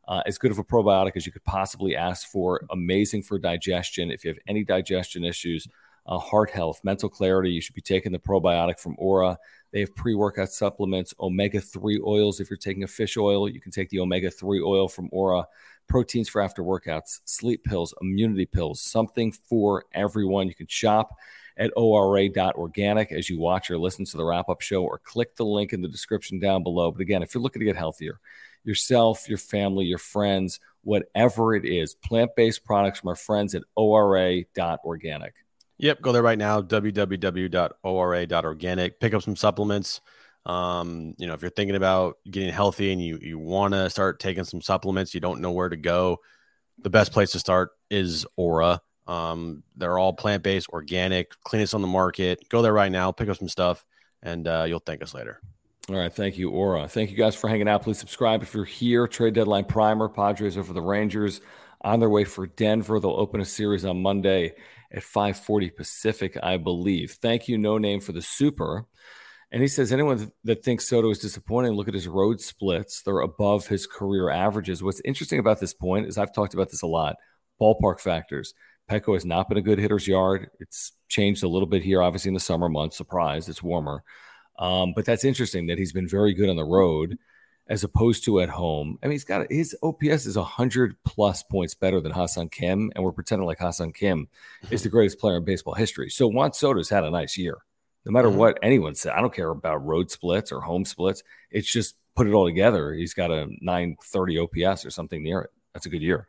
[0.07, 2.61] Uh, as good of a probiotic as you could possibly ask for.
[2.69, 4.11] Amazing for digestion.
[4.11, 5.67] If you have any digestion issues,
[6.05, 9.37] uh, heart health, mental clarity, you should be taking the probiotic from Ora.
[9.71, 12.39] They have pre workout supplements, omega 3 oils.
[12.39, 15.45] If you're taking a fish oil, you can take the omega 3 oil from Ora
[15.87, 20.47] proteins for after workouts, sleep pills, immunity pills, something for everyone.
[20.47, 21.15] You can shop
[21.57, 25.45] at ora.organic as you watch or listen to the wrap up show or click the
[25.45, 26.91] link in the description down below.
[26.91, 28.19] But again, if you're looking to get healthier,
[28.63, 33.63] yourself, your family, your friends, whatever it is, plant based products from our friends at
[33.75, 35.33] ora.organic.
[35.77, 36.99] Yep, go there right now, www.ora.organic.
[38.99, 40.01] Pick up some supplements.
[40.45, 44.19] Um, you know, if you're thinking about getting healthy and you you want to start
[44.19, 46.19] taking some supplements, you don't know where to go.
[46.81, 48.81] The best place to start is Ora.
[49.07, 52.47] Um, they're all plant based, organic, cleanest on the market.
[52.49, 53.83] Go there right now, pick up some stuff,
[54.21, 55.41] and uh, you'll thank us later.
[55.89, 56.87] All right, thank you, Ora.
[56.87, 57.83] Thank you guys for hanging out.
[57.83, 59.07] Please subscribe if you're here.
[59.07, 60.09] Trade deadline primer.
[60.09, 61.41] Padres over the Rangers
[61.81, 62.99] on their way for Denver.
[62.99, 64.55] They'll open a series on Monday
[64.91, 67.17] at 5:40 Pacific, I believe.
[67.21, 68.85] Thank you, No Name, for the super.
[69.51, 73.01] And he says anyone that thinks Soto is disappointing, look at his road splits.
[73.01, 74.83] They're above his career averages.
[74.83, 77.15] What's interesting about this point is I've talked about this a lot.
[77.61, 78.53] Ballpark factors.
[78.89, 80.49] Petco has not been a good hitter's yard.
[80.59, 82.97] It's changed a little bit here, obviously in the summer months.
[82.97, 84.03] Surprise, it's warmer.
[84.59, 87.17] Um, but that's interesting that he's been very good on the road
[87.67, 88.99] as opposed to at home.
[89.01, 93.03] I mean, he's got his OPS is 100 plus points better than Ha-Seong Kim, and
[93.03, 94.27] we're pretending like Ha-Seong Kim
[94.69, 96.09] is the greatest player in baseball history.
[96.09, 97.59] So Juan Soto's had a nice year
[98.05, 98.37] no matter mm-hmm.
[98.37, 99.13] what anyone said.
[99.13, 101.23] I don't care about road splits or home splits.
[101.49, 102.93] It's just put it all together.
[102.93, 105.49] He's got a 930 OPS or something near it.
[105.73, 106.27] That's a good year.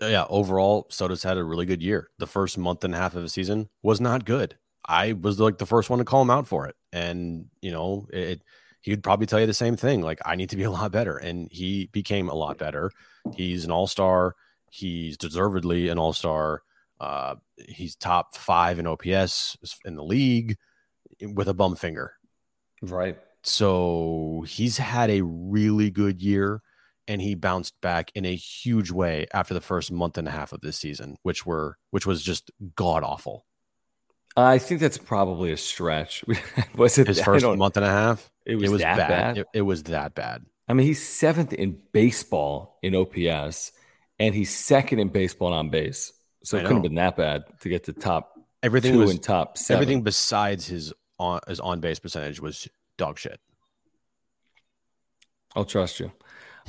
[0.00, 2.10] Uh, yeah, overall, Soto's had a really good year.
[2.18, 4.56] The first month and a half of the season was not good.
[4.86, 6.76] I was like the first one to call him out for it.
[6.92, 8.42] And, you know, it,
[8.84, 10.02] he would probably tell you the same thing.
[10.02, 11.16] Like, I need to be a lot better.
[11.16, 12.90] And he became a lot better.
[13.34, 14.34] He's an all star.
[14.70, 16.60] He's deservedly an all star.
[17.00, 19.56] Uh, he's top five in OPS
[19.86, 20.58] in the league
[21.32, 22.12] with a bum finger.
[22.82, 23.16] Right.
[23.42, 26.60] So he's had a really good year
[27.08, 30.52] and he bounced back in a huge way after the first month and a half
[30.52, 33.46] of this season, which were which was just god awful.
[34.36, 36.22] I think that's probably a stretch.
[36.76, 38.30] was it his first month and a half?
[38.46, 39.08] It was, it was that bad.
[39.08, 39.38] bad?
[39.38, 40.44] It, it, was that bad.
[40.68, 43.72] I mean, he's seventh in baseball in OPS,
[44.18, 46.12] and he's second in baseball on base.
[46.42, 49.56] So it couldn't have been that bad to get to top everything was, in top
[49.56, 49.82] seven.
[49.82, 52.68] Everything besides his on his on base percentage was
[52.98, 53.40] dog shit.
[55.56, 56.12] I'll trust you.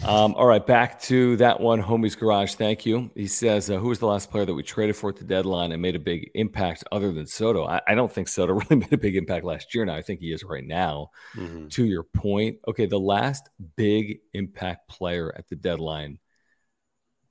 [0.04, 2.56] Um, all right, back to that one, Homie's Garage.
[2.56, 3.10] Thank you.
[3.16, 5.72] He says, uh, Who was the last player that we traded for at the deadline
[5.72, 7.66] and made a big impact other than Soto?
[7.66, 9.86] I, I don't think Soto really made a big impact last year.
[9.86, 11.12] Now, I think he is right now.
[11.36, 11.70] Mm-hmm.
[11.70, 16.20] To your point, okay, the last big impact player at the deadline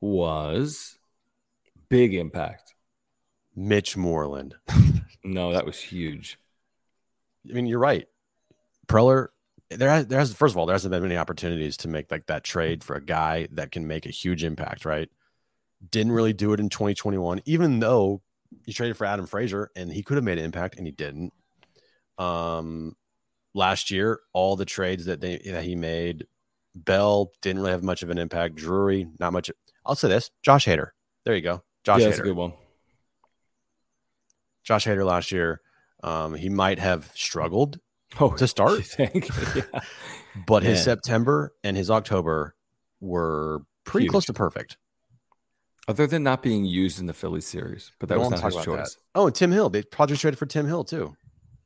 [0.00, 0.98] was
[1.88, 2.74] big impact.
[3.54, 4.56] Mitch Moreland.
[5.24, 6.38] no, that was huge.
[7.48, 8.06] I mean, you're right.
[8.88, 9.28] Preller
[9.76, 12.26] there has, there has first of all there hasn't been many opportunities to make like
[12.26, 15.08] that trade for a guy that can make a huge impact right?
[15.90, 18.22] Didn't really do it in 2021 even though
[18.64, 21.32] he traded for adam frazier and he could have made an impact and he didn't.
[22.18, 22.96] Um
[23.54, 26.26] last year all the trades that they that he made
[26.74, 29.50] bell didn't really have much of an impact drury not much
[29.86, 30.88] i'll say this josh hader.
[31.24, 32.22] There you go josh yeah, that's Hader.
[32.22, 32.52] a good one.
[34.64, 35.60] Josh hader last year
[36.02, 37.78] um, he might have struggled
[38.20, 38.84] oh, to start.
[38.84, 39.28] Think?
[39.56, 39.80] yeah.
[40.46, 42.54] but his September and his October
[43.00, 44.10] were pretty Huge.
[44.10, 44.76] close to perfect.
[45.86, 48.94] Other than not being used in the Philly series, but that was not his choice.
[48.94, 49.02] That.
[49.14, 49.68] Oh, and Tim Hill.
[49.68, 51.14] They project traded for Tim Hill too.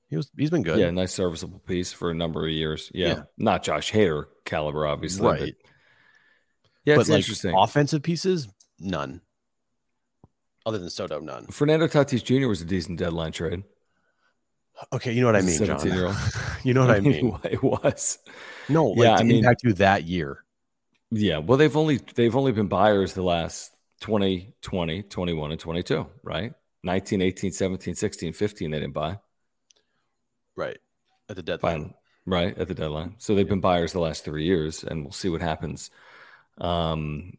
[0.09, 0.79] He was he's been good.
[0.79, 2.91] Yeah, nice serviceable piece for a number of years.
[2.93, 3.09] Yeah.
[3.09, 3.23] yeah.
[3.37, 5.27] Not Josh Hader caliber, obviously.
[5.27, 5.39] Right.
[5.41, 5.49] But
[6.85, 7.55] yeah, but it's like interesting.
[7.57, 8.49] Offensive pieces,
[8.81, 9.21] none.
[10.65, 11.47] Other than Soto, none.
[11.47, 12.49] Fernando Tatis Jr.
[12.49, 13.63] was a decent deadline trade.
[14.93, 15.87] Okay, you know what I mean, John.
[15.87, 16.17] Year old.
[16.65, 17.39] you know what I mean.
[17.45, 18.19] it was.
[18.69, 20.45] No, like yeah, I mean, impact you that year.
[21.11, 26.07] Yeah, well, they've only they've only been buyers the last 20, 20, 21, and 22,
[26.23, 26.53] right?
[26.85, 29.19] 19, 18, 17, 16, 15, they didn't buy.
[30.55, 30.79] Right.
[31.29, 31.81] At the deadline.
[31.83, 31.95] Fine.
[32.27, 32.59] Right.
[32.59, 33.17] At the deadline.
[33.19, 35.91] So they've been buyers the last three years, and we'll see what happens
[36.59, 37.33] um,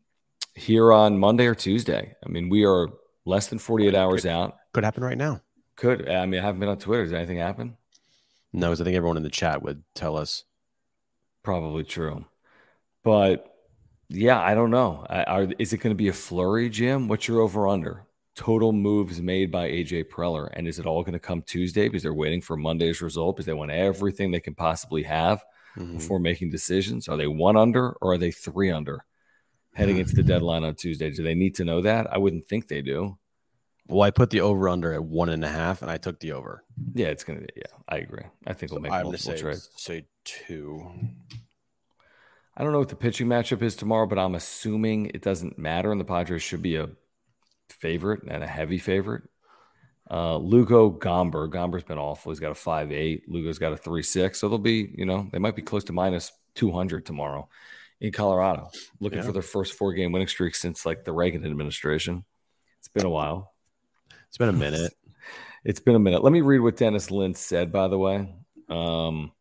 [0.55, 2.15] here on Monday or Tuesday.
[2.25, 2.89] I mean, we are
[3.25, 4.57] less than 48 hours could, out.
[4.73, 5.41] Could happen right now.
[5.79, 7.05] Could I mean I haven't been on Twitter.
[7.05, 7.77] Does anything happen?
[8.51, 10.43] No, because I think everyone in the chat would tell us.
[11.41, 12.25] Probably true,
[13.01, 13.55] but
[14.09, 15.05] yeah, I don't know.
[15.09, 17.07] Are, is it going to be a flurry, Jim?
[17.07, 18.05] What's your over under?
[18.35, 22.03] Total moves made by AJ Preller, and is it all going to come Tuesday because
[22.03, 25.43] they're waiting for Monday's result because they want everything they can possibly have
[25.77, 25.93] mm-hmm.
[25.93, 27.07] before making decisions?
[27.07, 29.05] Are they one under or are they three under
[29.75, 31.09] heading into the deadline on Tuesday?
[31.09, 32.11] Do they need to know that?
[32.11, 33.17] I wouldn't think they do.
[33.89, 36.33] Well, I put the over under at one and a half, and I took the
[36.33, 36.63] over.
[36.93, 37.41] Yeah, it's gonna.
[37.55, 38.23] Yeah, I agree.
[38.45, 39.69] I think we'll make I'm multiple say, trades.
[39.75, 40.87] Say two.
[42.55, 45.91] I don't know what the pitching matchup is tomorrow, but I'm assuming it doesn't matter,
[45.91, 46.89] and the Padres should be a
[47.69, 49.23] favorite and a heavy favorite.
[50.11, 51.49] Uh, Lugo Gomber.
[51.49, 52.31] Gomber's been awful.
[52.31, 53.23] He's got a five eight.
[53.27, 54.39] Lugo's got a three six.
[54.39, 57.49] So they'll be, you know, they might be close to minus two hundred tomorrow
[58.01, 58.69] in Colorado,
[58.99, 59.25] looking yeah.
[59.25, 62.23] for their first four game winning streak since like the Reagan administration.
[62.79, 63.53] It's been a while.
[64.29, 64.93] It's been a minute.
[65.65, 66.23] it's been a minute.
[66.23, 68.33] Let me read what Dennis Lin said, by the way,
[68.69, 69.31] um,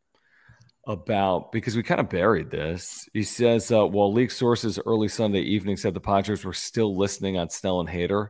[0.86, 3.08] about because we kind of buried this.
[3.12, 7.38] He says, uh, while leak sources early Sunday evening said the Padres were still listening
[7.38, 8.28] on Snell and Hader,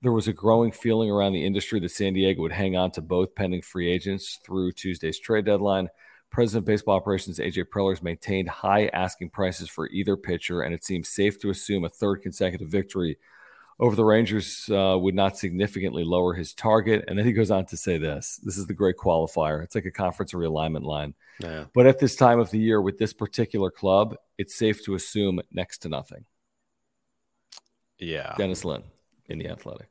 [0.00, 3.02] there was a growing feeling around the industry that San Diego would hang on to
[3.02, 5.88] both pending free agents through Tuesday's trade deadline.
[6.30, 10.84] President of Baseball Operations AJ Prellers maintained high asking prices for either pitcher, and it
[10.84, 13.18] seems safe to assume a third consecutive victory
[13.80, 17.04] over the Rangers uh, would not significantly lower his target.
[17.06, 19.62] And then he goes on to say this this is the great qualifier.
[19.62, 21.14] It's like a conference realignment line.
[21.38, 21.64] Yeah.
[21.74, 25.40] But at this time of the year with this particular club, it's safe to assume
[25.52, 26.24] next to nothing.
[27.98, 28.34] Yeah.
[28.36, 28.82] Dennis Lin
[29.28, 29.88] in the athletic.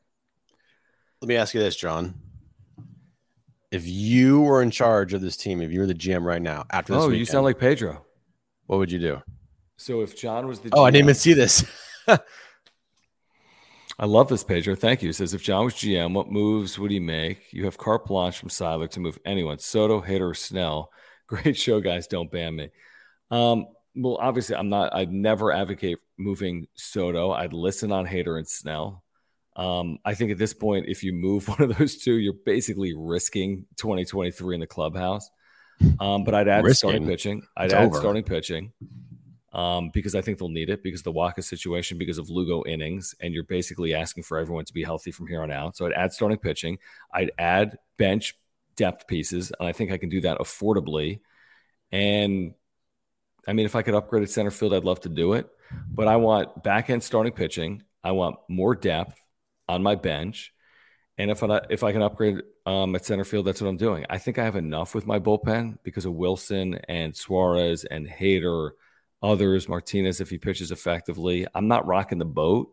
[1.21, 2.15] Let me ask you this, John.
[3.71, 6.65] If you were in charge of this team, if you were the GM right now,
[6.69, 8.05] after this, oh, weekend, you sound like Pedro.
[8.67, 9.21] What would you do?
[9.77, 11.65] So if John was the, oh, I didn't even see this.
[13.99, 14.75] I love this Pedro.
[14.75, 15.09] Thank you.
[15.09, 17.51] It says if John was GM, what moves would he make?
[17.51, 19.57] You have carte blanche from Seidler to move anyone.
[19.57, 20.91] Soto, Hader, Snell.
[21.27, 22.07] Great show, guys.
[22.07, 22.69] Don't ban me.
[23.31, 24.93] Um, well, obviously, I'm not.
[24.93, 27.31] I'd never advocate moving Soto.
[27.31, 29.03] I'd listen on Hader and Snell.
[29.55, 32.93] Um, I think at this point, if you move one of those two, you're basically
[32.95, 35.29] risking 2023 in the clubhouse.
[35.99, 36.89] Um, but I'd add risking.
[36.89, 37.41] starting pitching.
[37.55, 37.97] I'd it's add over.
[37.99, 38.73] starting pitching.
[39.53, 43.15] Um, because I think they'll need it because the Wacha situation, because of Lugo innings,
[43.21, 45.77] and you're basically asking for everyone to be healthy from here on out.
[45.77, 46.79] So I'd add starting pitching,
[47.13, 48.35] I'd add bench
[48.75, 51.21] depth pieces, and I think I can do that affordably.
[51.91, 52.53] And
[53.47, 55.49] I mean, if I could upgrade at center field, I'd love to do it.
[55.89, 57.83] But I want back end starting pitching.
[58.03, 59.19] I want more depth
[59.67, 60.53] on my bench.
[61.17, 64.05] And if I if I can upgrade um, at center field, that's what I'm doing.
[64.09, 68.71] I think I have enough with my bullpen because of Wilson and Suarez and Hader,
[69.21, 71.47] others, Martinez if he pitches effectively.
[71.53, 72.69] I'm not rocking the boat.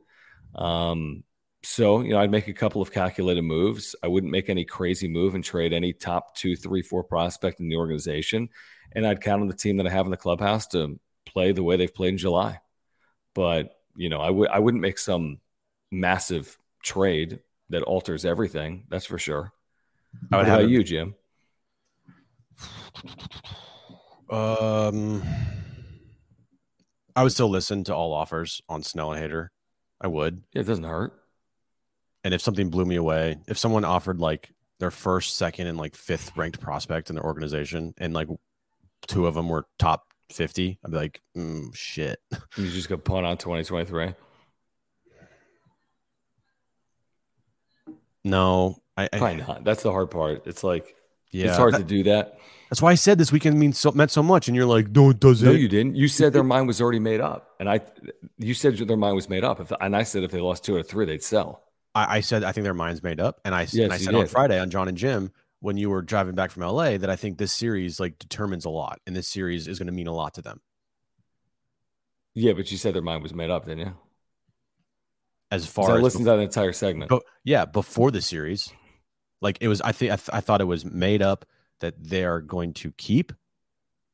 [0.54, 1.24] Um,
[1.62, 3.96] so you know, I'd make a couple of calculated moves.
[4.02, 7.68] I wouldn't make any crazy move and trade any top two, three, four prospect in
[7.68, 8.48] the organization,
[8.92, 11.62] and I'd count on the team that I have in the clubhouse to play the
[11.62, 12.60] way they've played in July.
[13.34, 15.40] But you know, I would I wouldn't make some
[15.90, 17.40] massive trade
[17.70, 18.84] that alters everything.
[18.90, 19.52] That's for sure.
[20.30, 21.14] I would How have about you, Jim?
[24.30, 25.22] Um,
[27.16, 29.48] I would still listen to all offers on Snell and Hader.
[30.00, 30.42] I would.
[30.52, 31.12] Yeah, it doesn't hurt.
[32.24, 34.50] And if something blew me away, if someone offered like
[34.80, 38.28] their first, second, and like fifth ranked prospect in their organization, and like
[39.06, 42.18] two of them were top 50, I'd be like, mm, shit.
[42.56, 44.14] You just go punt on 2023.
[48.24, 49.64] No, I, I Probably not.
[49.64, 50.46] That's the hard part.
[50.46, 50.96] It's like
[51.30, 52.38] yeah, it's hard that- to do that.
[52.74, 55.10] That's why I said this weekend means so meant so much, and you're like, no,
[55.10, 55.46] it doesn't.
[55.46, 55.94] No, you didn't.
[55.94, 57.82] You said their mind was already made up, and I,
[58.36, 59.60] you said their mind was made up.
[59.60, 61.62] If, and I said if they lost two or three, they'd sell.
[61.94, 64.12] I, I said I think their mind's made up, and I, Yes, and I said
[64.16, 64.26] on.
[64.26, 67.38] Friday on John and Jim when you were driving back from LA that I think
[67.38, 70.34] this series like determines a lot, and this series is going to mean a lot
[70.34, 70.60] to them.
[72.34, 73.94] Yeah, but you said their mind was made up, didn't you?
[75.52, 77.08] As far as I as listened to that entire segment.
[77.08, 78.72] But yeah, before the series,
[79.40, 81.44] like it was, I think I, th- I thought it was made up
[81.80, 83.32] that they are going to keep,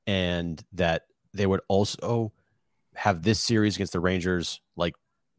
[0.06, 1.02] and that
[1.32, 2.32] they would also
[2.94, 4.94] have this series against the Rangers, like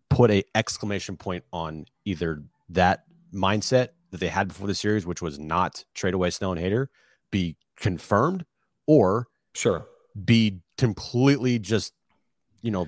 [0.09, 3.03] put a exclamation point on either that
[3.34, 6.88] mindset that they had before the series, which was not trade away Snow and Hader,
[7.32, 8.45] be confirmed,
[8.88, 9.86] or Sure.
[10.26, 11.93] be completely just,
[12.61, 12.88] you know,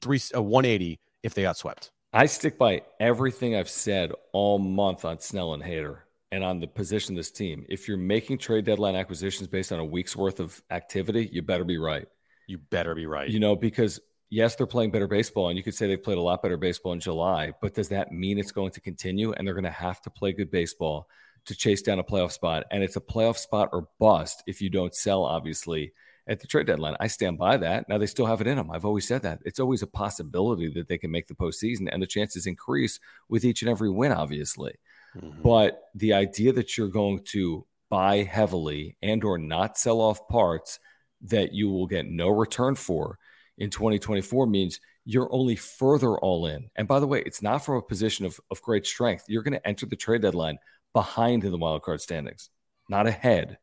[0.00, 1.90] three a 180 if they got swept.
[2.12, 5.98] I stick by everything I've said all month on Snell and Hader
[6.34, 7.64] and on the position of this team.
[7.68, 11.62] If you're making trade deadline acquisitions based on a week's worth of activity, you better
[11.62, 12.08] be right.
[12.48, 13.30] You better be right.
[13.30, 16.22] You know, because yes, they're playing better baseball, and you could say they've played a
[16.22, 19.32] lot better baseball in July, but does that mean it's going to continue?
[19.32, 21.08] And they're going to have to play good baseball
[21.44, 22.64] to chase down a playoff spot.
[22.72, 25.92] And it's a playoff spot or bust if you don't sell, obviously,
[26.26, 26.96] at the trade deadline.
[26.98, 27.88] I stand by that.
[27.88, 28.72] Now they still have it in them.
[28.72, 29.38] I've always said that.
[29.44, 33.44] It's always a possibility that they can make the postseason, and the chances increase with
[33.44, 34.72] each and every win, obviously.
[35.16, 35.42] Mhm.
[35.42, 40.78] But the idea that you're going to buy heavily and or not sell off parts
[41.22, 43.18] that you will get no return for
[43.56, 46.70] in 2024 means you're only further all in.
[46.76, 49.24] And by the way, it's not from a position of, of great strength.
[49.28, 50.58] You're going to enter the trade deadline
[50.92, 52.50] behind in the wild card standings,
[52.88, 53.58] not ahead.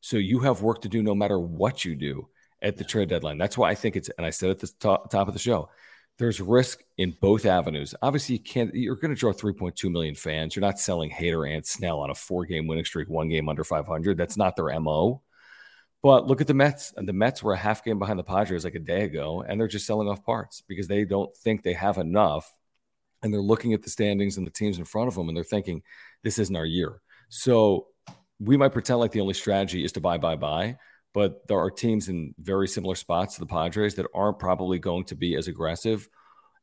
[0.00, 2.28] So you have work to do no matter what you do
[2.62, 3.38] at the trade deadline.
[3.38, 5.70] That's why I think it's, and I said at the top, top of the show,
[6.18, 7.94] there's risk in both avenues.
[8.00, 10.56] Obviously, you can't, you're going to draw 3.2 million fans.
[10.56, 13.64] You're not selling Hader and Snell on a four game winning streak, one game under
[13.64, 14.16] 500.
[14.16, 15.22] That's not their MO.
[16.02, 16.94] But look at the Mets.
[16.96, 19.60] And the Mets were a half game behind the Padres like a day ago, and
[19.60, 22.50] they're just selling off parts because they don't think they have enough.
[23.22, 25.44] And they're looking at the standings and the teams in front of them, and they're
[25.44, 25.82] thinking,
[26.22, 27.00] this isn't our year.
[27.28, 27.88] So
[28.38, 30.76] we might pretend like the only strategy is to buy, buy, buy.
[31.16, 35.04] But there are teams in very similar spots to the Padres that aren't probably going
[35.04, 36.10] to be as aggressive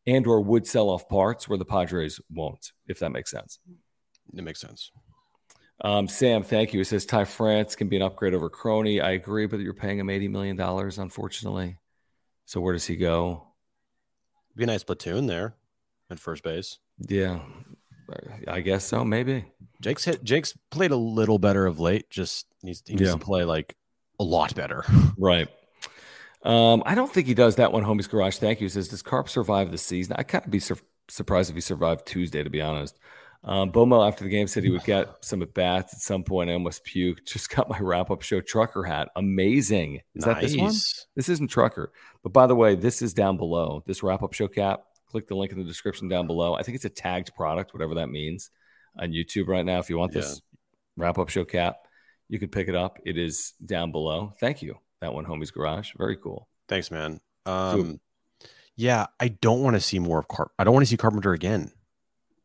[0.05, 3.57] and or would sell off parts where the Padres won't, if that makes sense.
[4.31, 4.91] It makes sense.
[5.81, 6.81] Um, Sam, thank you.
[6.81, 9.01] It says Ty France can be an upgrade over Crony.
[9.01, 11.77] I agree, but you're paying him $80 million, unfortunately.
[12.45, 13.47] So where does he go?
[14.55, 15.55] Be a nice platoon there
[16.11, 16.77] at first base.
[16.99, 17.39] Yeah,
[18.47, 19.03] I guess so.
[19.03, 19.45] Maybe.
[19.81, 20.23] Jake's hit.
[20.23, 22.11] Jake's played a little better of late.
[22.11, 23.13] Just needs he needs Yeah.
[23.13, 23.75] to play like
[24.23, 24.85] a lot better.
[25.17, 25.47] Right.
[26.41, 27.83] Um, I don't think he does that one.
[27.83, 28.37] Homie's Garage.
[28.37, 28.67] Thank you.
[28.67, 30.15] Says, does Carp survive the season?
[30.17, 30.75] I kind of be sur-
[31.07, 32.99] surprised if he survived Tuesday, to be honest.
[33.45, 36.49] Um, Bomo after the game said he would get some at bats at some point.
[36.49, 37.25] I almost puked.
[37.25, 39.09] Just got my wrap up show trucker hat.
[39.15, 40.01] Amazing.
[40.15, 40.73] Is that this one?
[41.15, 41.93] This isn't trucker.
[42.23, 43.83] But by the way, this is down below.
[43.85, 44.83] This wrap up show cap.
[45.07, 46.55] Click the link in the description down below.
[46.55, 48.49] I think it's a tagged product, whatever that means,
[48.99, 49.79] on YouTube right now.
[49.79, 50.41] If you want this
[50.97, 51.77] wrap up show cap,
[52.29, 52.99] you can pick it up.
[53.05, 54.33] It is down below.
[54.39, 54.77] Thank you.
[55.01, 55.91] That one, Homie's Garage.
[55.97, 56.47] Very cool.
[56.67, 57.19] Thanks, man.
[57.45, 57.99] Um,
[58.75, 60.51] yeah, I don't want to see more of Carp.
[60.57, 61.71] I don't want to see Carpenter again.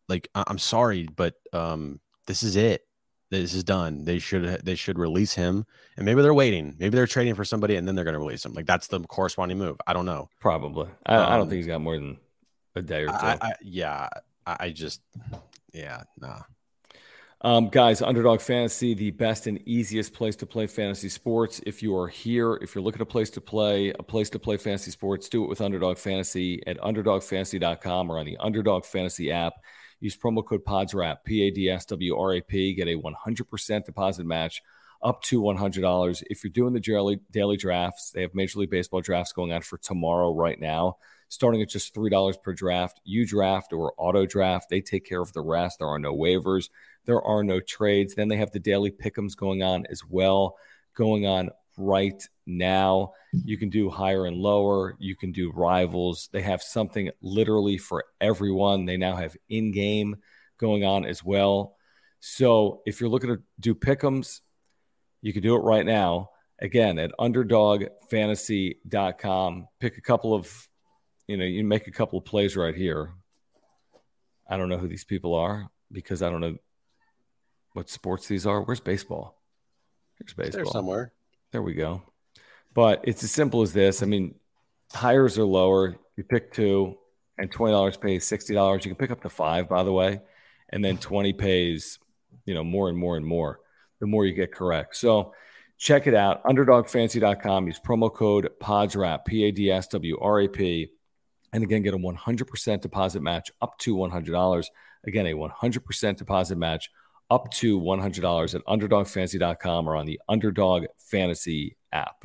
[0.08, 2.82] Like, I- I'm sorry, but um, this is it.
[3.30, 4.04] this is done.
[4.04, 5.66] They should they should release him,
[5.96, 6.76] and maybe they're waiting.
[6.78, 8.54] Maybe they're trading for somebody, and then they're going to release him.
[8.54, 9.76] Like that's the corresponding move.
[9.86, 10.28] I don't know.
[10.40, 10.88] Probably.
[11.06, 12.18] I, um, I don't um, think he's got more than
[12.74, 13.12] a day or two.
[13.12, 14.08] I, I, yeah,
[14.46, 15.02] I, just
[15.72, 16.40] yeah, nah.
[17.41, 21.61] Um, guys, Underdog Fantasy, the best and easiest place to play fantasy sports.
[21.64, 24.41] If you are here, if you're looking at a place to play, a place to
[24.41, 29.30] play fantasy sports, do it with Underdog Fantasy at underdogfantasy.com or on the Underdog Fantasy
[29.30, 29.55] app.
[30.01, 33.84] Use promo code PADSWRAP, P A D S W R A P, get a 100%
[33.84, 34.62] deposit match
[35.01, 36.22] up to $100.
[36.28, 39.62] If you're doing the daily, daily drafts, they have Major League Baseball drafts going on
[39.62, 40.97] for tomorrow right now,
[41.28, 43.00] starting at just $3 per draft.
[43.04, 45.78] You draft or auto draft, they take care of the rest.
[45.78, 46.70] There are no waivers,
[47.04, 48.14] there are no trades.
[48.14, 50.56] Then they have the daily pickums going on as well,
[50.94, 53.12] going on right now.
[53.44, 54.96] You can do higher and lower.
[54.98, 56.28] You can do rivals.
[56.32, 58.84] They have something literally for everyone.
[58.84, 60.16] They now have in game
[60.58, 61.76] going on as well.
[62.20, 64.40] So if you're looking to do pickums,
[65.22, 66.30] you can do it right now.
[66.60, 69.68] Again, at underdogfantasy.com.
[69.78, 70.67] Pick a couple of,
[71.28, 73.12] you know, you make a couple of plays right here.
[74.48, 76.56] I don't know who these people are because I don't know
[77.74, 78.62] what sports these are.
[78.62, 79.40] Where's baseball?
[80.18, 80.64] Here's baseball.
[80.64, 81.12] There somewhere.
[81.52, 82.02] There we go.
[82.74, 84.02] But it's as simple as this.
[84.02, 84.34] I mean,
[84.92, 85.96] hires are lower.
[86.16, 86.96] You pick two,
[87.36, 88.84] and twenty dollars pays sixty dollars.
[88.84, 90.20] You can pick up to five, by the way,
[90.70, 91.98] and then twenty pays,
[92.46, 93.60] you know, more and more and more.
[94.00, 94.96] The more you get correct.
[94.96, 95.34] So
[95.76, 96.42] check it out.
[96.44, 97.66] underdogfantasy.com.
[97.66, 100.90] Use promo code PADSWRAP, P A D S W R A P,
[101.53, 104.70] and again get a one hundred percent deposit match up to one hundred dollars.
[105.05, 106.90] Again, a one hundred percent deposit match
[107.30, 112.24] up to $100 at underdogfantasy.com or on the Underdog Fantasy app.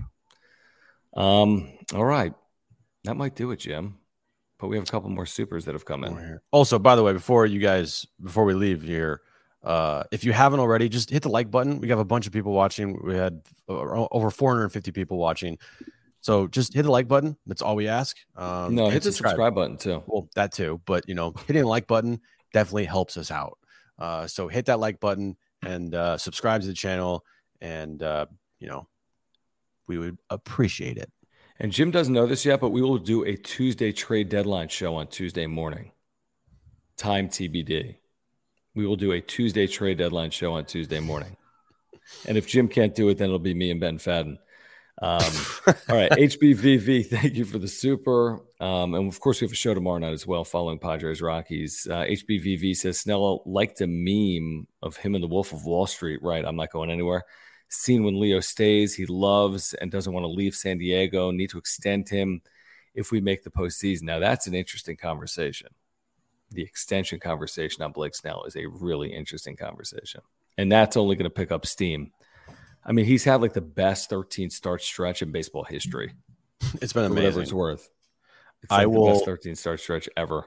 [1.15, 2.34] Um, all right.
[3.03, 3.97] That might do it, Jim.
[4.59, 6.39] But we have a couple more supers that have come in.
[6.51, 9.21] Also, by the way, before you guys, before we leave here,
[9.61, 11.80] uh, if you haven't already, just hit the like button.
[11.80, 12.97] We have a bunch of people watching.
[13.03, 13.74] We had uh,
[14.11, 15.57] over 450 people watching.
[16.24, 17.36] So just hit the like button.
[17.45, 18.15] That's all we ask.
[18.38, 19.32] Um, no, hit the subscribe.
[19.32, 20.03] subscribe button too.
[20.07, 20.82] Well, that too.
[20.86, 22.21] But you know, hitting the like button
[22.53, 23.59] definitely helps us out.
[23.99, 27.26] Uh, so hit that like button and uh, subscribe to the channel,
[27.59, 28.26] and uh,
[28.61, 28.88] you know
[29.88, 31.11] we would appreciate it.
[31.59, 34.95] And Jim doesn't know this yet, but we will do a Tuesday trade deadline show
[34.95, 35.91] on Tuesday morning.
[36.95, 37.97] Time TBD.
[38.76, 41.36] We will do a Tuesday trade deadline show on Tuesday morning.
[42.26, 44.38] And if Jim can't do it, then it'll be me and Ben Fadden.
[45.01, 45.21] Um,
[45.67, 48.41] all right, HBVV, thank you for the super.
[48.59, 51.87] Um, and of course, we have a show tomorrow night as well, following Padres Rockies.
[51.89, 56.21] Uh, HBVV says Snell liked a meme of him and the Wolf of Wall Street.
[56.21, 57.23] Right, I'm not going anywhere.
[57.69, 61.31] Seen when Leo stays, he loves and doesn't want to leave San Diego.
[61.31, 62.41] Need to extend him
[62.93, 64.03] if we make the postseason.
[64.03, 65.69] Now, that's an interesting conversation.
[66.51, 70.21] The extension conversation on Blake Snell is a really interesting conversation,
[70.55, 72.11] and that's only going to pick up steam
[72.86, 76.13] I mean, he's had like the best 13 start stretch in baseball history.
[76.81, 77.23] It's been amazing.
[77.23, 77.89] Whatever it's worth.
[78.63, 80.45] It's like I will, the best 13 start stretch ever.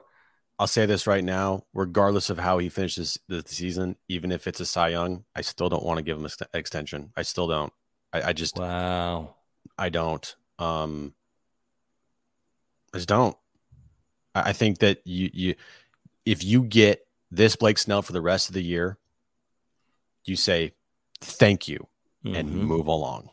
[0.57, 4.59] I'll say this right now, regardless of how he finishes the season, even if it's
[4.59, 7.11] a Cy Young, I still don't want to give him an extension.
[7.15, 7.71] I still don't.
[8.11, 9.35] I, I just wow.
[9.77, 10.35] I don't.
[10.57, 11.13] Um,
[12.93, 13.37] I just don't.
[14.33, 15.55] I, I think that you you
[16.25, 18.97] if you get this Blake Snell for the rest of the year,
[20.25, 20.73] you say
[21.21, 21.87] thank you
[22.25, 22.35] mm-hmm.
[22.35, 23.29] and move along.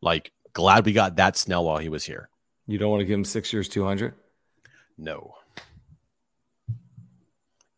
[0.00, 2.28] Like, glad we got that Snell while he was here.
[2.66, 4.14] You don't want to give him six years, 200?
[4.96, 5.34] No.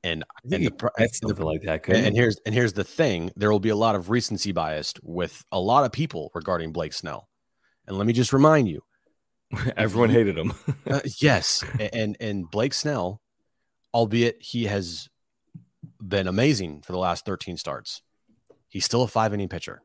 [0.05, 1.89] And, and the, that's something like that.
[1.89, 4.95] And, and here's and here's the thing: there will be a lot of recency bias
[5.03, 7.29] with a lot of people regarding Blake Snell.
[7.89, 8.83] And let me just remind you,
[9.77, 10.53] everyone hated him.
[10.89, 13.21] uh, yes, and and Blake Snell,
[13.93, 15.09] albeit he has
[16.01, 18.03] been amazing for the last 13 starts.
[18.77, 19.81] He's still a five inning pitcher.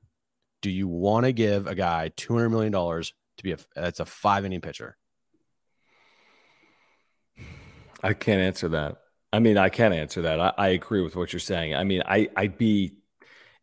[0.61, 4.01] Do you want to give a guy two hundred million dollars to be a that's
[4.01, 4.97] a five inning pitcher?
[8.03, 8.97] I can't answer that.
[9.31, 10.41] I mean, I can't answer that.
[10.41, 11.73] I, I agree with what you're saying.
[11.73, 12.97] I mean, I I'd be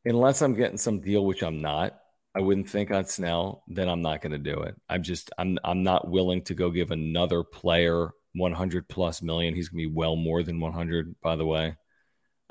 [0.07, 2.01] unless I'm getting some deal, which I'm not.
[2.35, 4.77] I wouldn't think on Snell, then I'm not going to do it.
[4.89, 9.55] I'm just I'm I'm not willing to go give another player 100 plus million.
[9.55, 11.77] He's going to be well more than 100, by the way.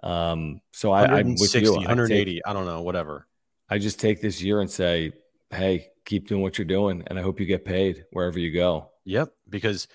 [0.03, 1.73] Um, so I, I'm with you.
[1.73, 3.27] 180, take, I don't know, whatever.
[3.69, 5.11] I just take this year and say,
[5.49, 8.91] hey, keep doing what you're doing, and I hope you get paid wherever you go.
[9.05, 9.87] Yep, because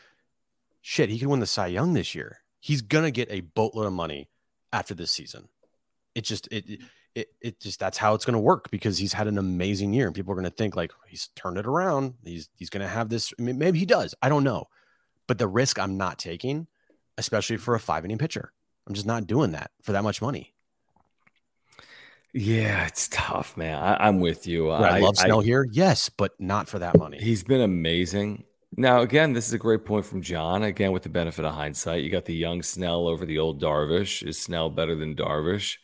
[0.81, 2.39] shit, he can win the Cy Young this year.
[2.61, 4.29] He's gonna get a boatload of money
[4.73, 5.49] after this season.
[6.15, 6.81] It just it
[7.15, 10.15] it it just that's how it's gonna work because he's had an amazing year, and
[10.15, 12.15] people are gonna think like he's turned it around.
[12.25, 13.33] He's he's gonna have this.
[13.39, 14.15] I mean, maybe he does.
[14.23, 14.67] I don't know,
[15.27, 16.67] but the risk I'm not taking,
[17.19, 18.53] especially for a five inning pitcher.
[18.87, 20.55] I'm just not doing that for that much money.
[22.35, 23.79] Yeah, it's tough, man.
[23.79, 24.71] I, am with you.
[24.71, 27.19] I, I, love Snell I, here, yes, but not for that money.
[27.21, 28.45] He's been amazing.
[28.75, 30.63] Now, again, this is a great point from John.
[30.63, 34.27] Again, with the benefit of hindsight, you got the young Snell over the old Darvish.
[34.27, 35.77] Is Snell better than Darvish?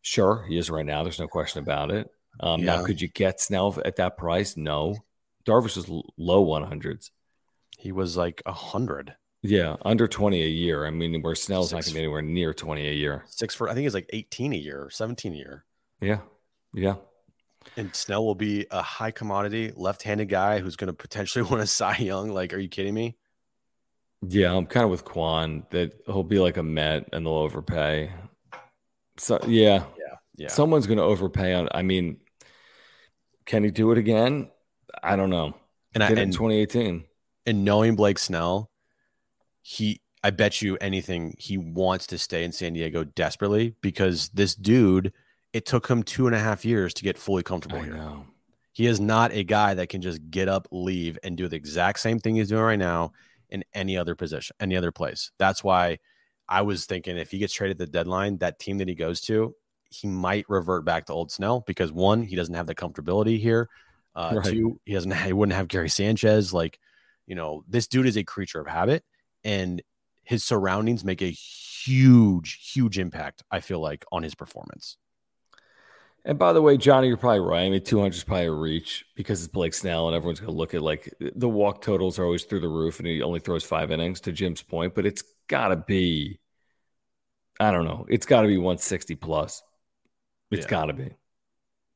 [0.00, 1.02] Sure, he is right now.
[1.02, 2.08] There's no question about it.
[2.40, 2.76] Um, yeah.
[2.76, 4.56] Now, could you get Snell at that price?
[4.56, 4.96] No.
[5.44, 7.10] Darvish was low 100s.
[7.78, 9.14] He was like a hundred.
[9.42, 10.86] Yeah, under 20 a year.
[10.86, 13.24] I mean, where Snell's Six, not going to be anywhere near 20 a year.
[13.26, 15.64] Six for, I think it's like 18 a year, 17 a year.
[16.00, 16.20] Yeah.
[16.74, 16.96] Yeah.
[17.76, 21.66] And Snell will be a high commodity left-handed guy who's going to potentially want to
[21.66, 22.30] Cy Young.
[22.30, 23.16] Like, are you kidding me?
[24.22, 28.12] Yeah, I'm kind of with Quan that he'll be like a Met and they'll overpay.
[29.16, 30.48] So yeah, yeah, yeah.
[30.48, 31.68] Someone's going to overpay on.
[31.72, 32.18] I mean,
[33.46, 34.50] can he do it again?
[35.02, 35.56] I don't know.
[35.94, 37.04] And Did I in 2018.
[37.46, 38.69] And knowing Blake Snell,
[39.62, 44.54] he I bet you anything he wants to stay in San Diego desperately because this
[44.54, 45.12] dude
[45.52, 47.94] it took him two and a half years to get fully comfortable I here.
[47.94, 48.26] Know.
[48.72, 51.98] He is not a guy that can just get up, leave, and do the exact
[51.98, 53.12] same thing he's doing right now
[53.48, 55.32] in any other position, any other place.
[55.38, 55.98] That's why
[56.48, 59.54] I was thinking if he gets traded the deadline, that team that he goes to,
[59.90, 63.68] he might revert back to old Snell because one, he doesn't have the comfortability here.
[64.14, 64.44] Uh, right.
[64.46, 65.12] Two, he doesn't.
[65.26, 66.52] He wouldn't have Gary Sanchez.
[66.52, 66.78] Like,
[67.26, 69.04] you know, this dude is a creature of habit,
[69.44, 69.82] and
[70.22, 73.42] his surroundings make a huge, huge impact.
[73.50, 74.96] I feel like on his performance.
[76.24, 77.62] And by the way, Johnny, you're probably right.
[77.62, 80.56] I mean, 200 is probably a reach because it's Blake Snell, and everyone's going to
[80.56, 83.64] look at like the walk totals are always through the roof, and he only throws
[83.64, 84.20] five innings.
[84.22, 86.40] To Jim's point, but it's got to be,
[87.58, 89.62] I don't know, it's got to be 160 plus.
[90.50, 90.70] It's yeah.
[90.70, 91.14] got to be.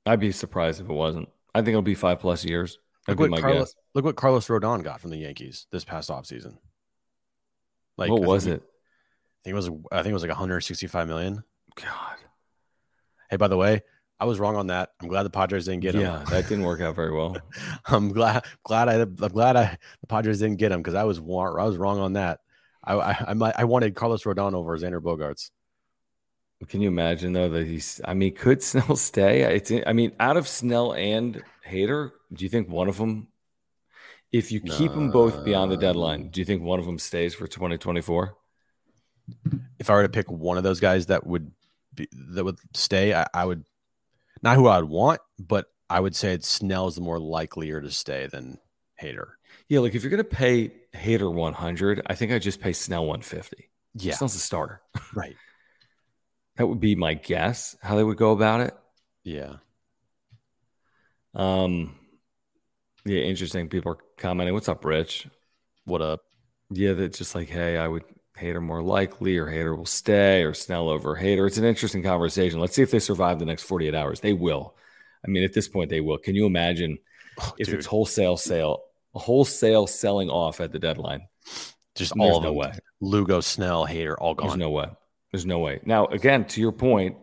[0.06, 1.28] I'd be surprised if it wasn't.
[1.54, 2.78] I think it'll be five plus years.
[3.06, 3.74] Look what, Carlos, guess.
[3.94, 6.56] look what Carlos Rodon got from the Yankees this past offseason.
[7.96, 8.62] Like, what was it?
[8.62, 9.68] I think it was.
[9.92, 11.44] I think it was like 165 million.
[11.76, 12.16] God.
[13.30, 13.82] Hey, by the way,
[14.18, 14.90] I was wrong on that.
[15.00, 16.02] I'm glad the Padres didn't get him.
[16.02, 17.36] Yeah, that didn't work out very well.
[17.86, 21.20] I'm glad glad I I'm glad I the Padres didn't get him because I was
[21.20, 22.40] war, I was wrong on that.
[22.82, 23.54] I I might.
[23.58, 25.50] I wanted Carlos Rodon over Xander Bogaerts.
[26.68, 28.00] Can you imagine though that he's?
[28.04, 29.42] I mean, could Snell stay?
[29.54, 29.72] It's.
[29.86, 33.28] I mean, out of Snell and Hader, do you think one of them?
[34.34, 37.34] If you keep them both beyond the deadline, do you think one of them stays
[37.34, 38.36] for 2024?
[39.78, 41.52] If I were to pick one of those guys that would
[41.94, 43.64] be, that would stay, I, I would
[44.42, 47.92] not who I would want, but I would say it's Snell's the more likelier to
[47.92, 48.58] stay than
[49.00, 49.34] Hader.
[49.68, 53.70] Yeah, like if you're gonna pay Hader 100, I think I just pay Snell 150.
[53.94, 54.82] Yeah, Snell's a starter,
[55.14, 55.36] right?
[56.56, 58.74] that would be my guess how they would go about it.
[59.22, 59.56] Yeah.
[61.34, 61.94] Um.
[63.04, 63.68] Yeah, interesting.
[63.68, 64.54] People are commenting.
[64.54, 65.28] What's up, Rich?
[65.84, 66.22] What up?
[66.70, 68.04] Yeah, that's just like, hey, I would
[68.38, 71.46] Hader more likely, or Hader will stay, or Snell over Hader.
[71.46, 72.60] It's an interesting conversation.
[72.60, 74.20] Let's see if they survive the next 48 hours.
[74.20, 74.74] They will.
[75.24, 76.18] I mean, at this point, they will.
[76.18, 76.98] Can you imagine
[77.40, 77.76] oh, if dude.
[77.76, 78.82] it's wholesale sale,
[79.14, 81.28] wholesale selling off at the deadline?
[81.94, 82.56] Just all of no them.
[82.56, 82.72] way.
[83.00, 84.48] Lugo, Snell, Hader, all gone.
[84.48, 84.88] There's no way.
[85.30, 85.80] There's no way.
[85.84, 87.16] Now, again, to your point,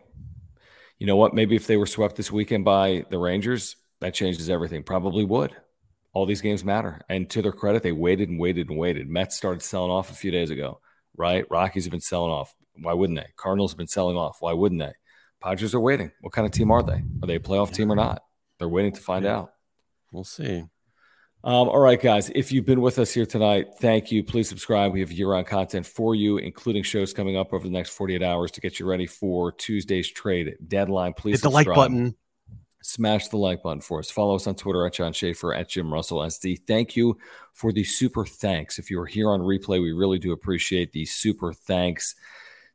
[0.98, 1.34] you know what?
[1.34, 4.82] Maybe if they were swept this weekend by the Rangers, that changes everything.
[4.82, 5.54] Probably would.
[6.14, 7.00] All these games matter.
[7.08, 9.08] And to their credit, they waited and waited and waited.
[9.08, 10.80] Mets started selling off a few days ago
[11.16, 11.44] right?
[11.50, 12.54] Rockies have been selling off.
[12.80, 13.26] Why wouldn't they?
[13.36, 14.38] Cardinals have been selling off.
[14.40, 14.92] Why wouldn't they?
[15.40, 16.12] Padres are waiting.
[16.20, 17.02] What kind of team are they?
[17.22, 18.22] Are they a playoff team or not?
[18.58, 19.38] They're waiting to find yeah.
[19.38, 19.52] out.
[20.12, 20.64] We'll see.
[21.44, 22.30] Um, all right, guys.
[22.32, 24.22] If you've been with us here tonight, thank you.
[24.22, 24.92] Please subscribe.
[24.92, 28.52] We have year-round content for you, including shows coming up over the next 48 hours
[28.52, 31.14] to get you ready for Tuesday's trade deadline.
[31.14, 31.66] Please hit the subscribe.
[31.66, 32.14] like button
[32.82, 34.10] smash the like button for us.
[34.10, 36.60] Follow us on Twitter at John Schaefer at Jim Russell SD.
[36.66, 37.16] Thank you
[37.52, 38.78] for the super thanks.
[38.78, 42.14] If you are here on replay, we really do appreciate the super thanks.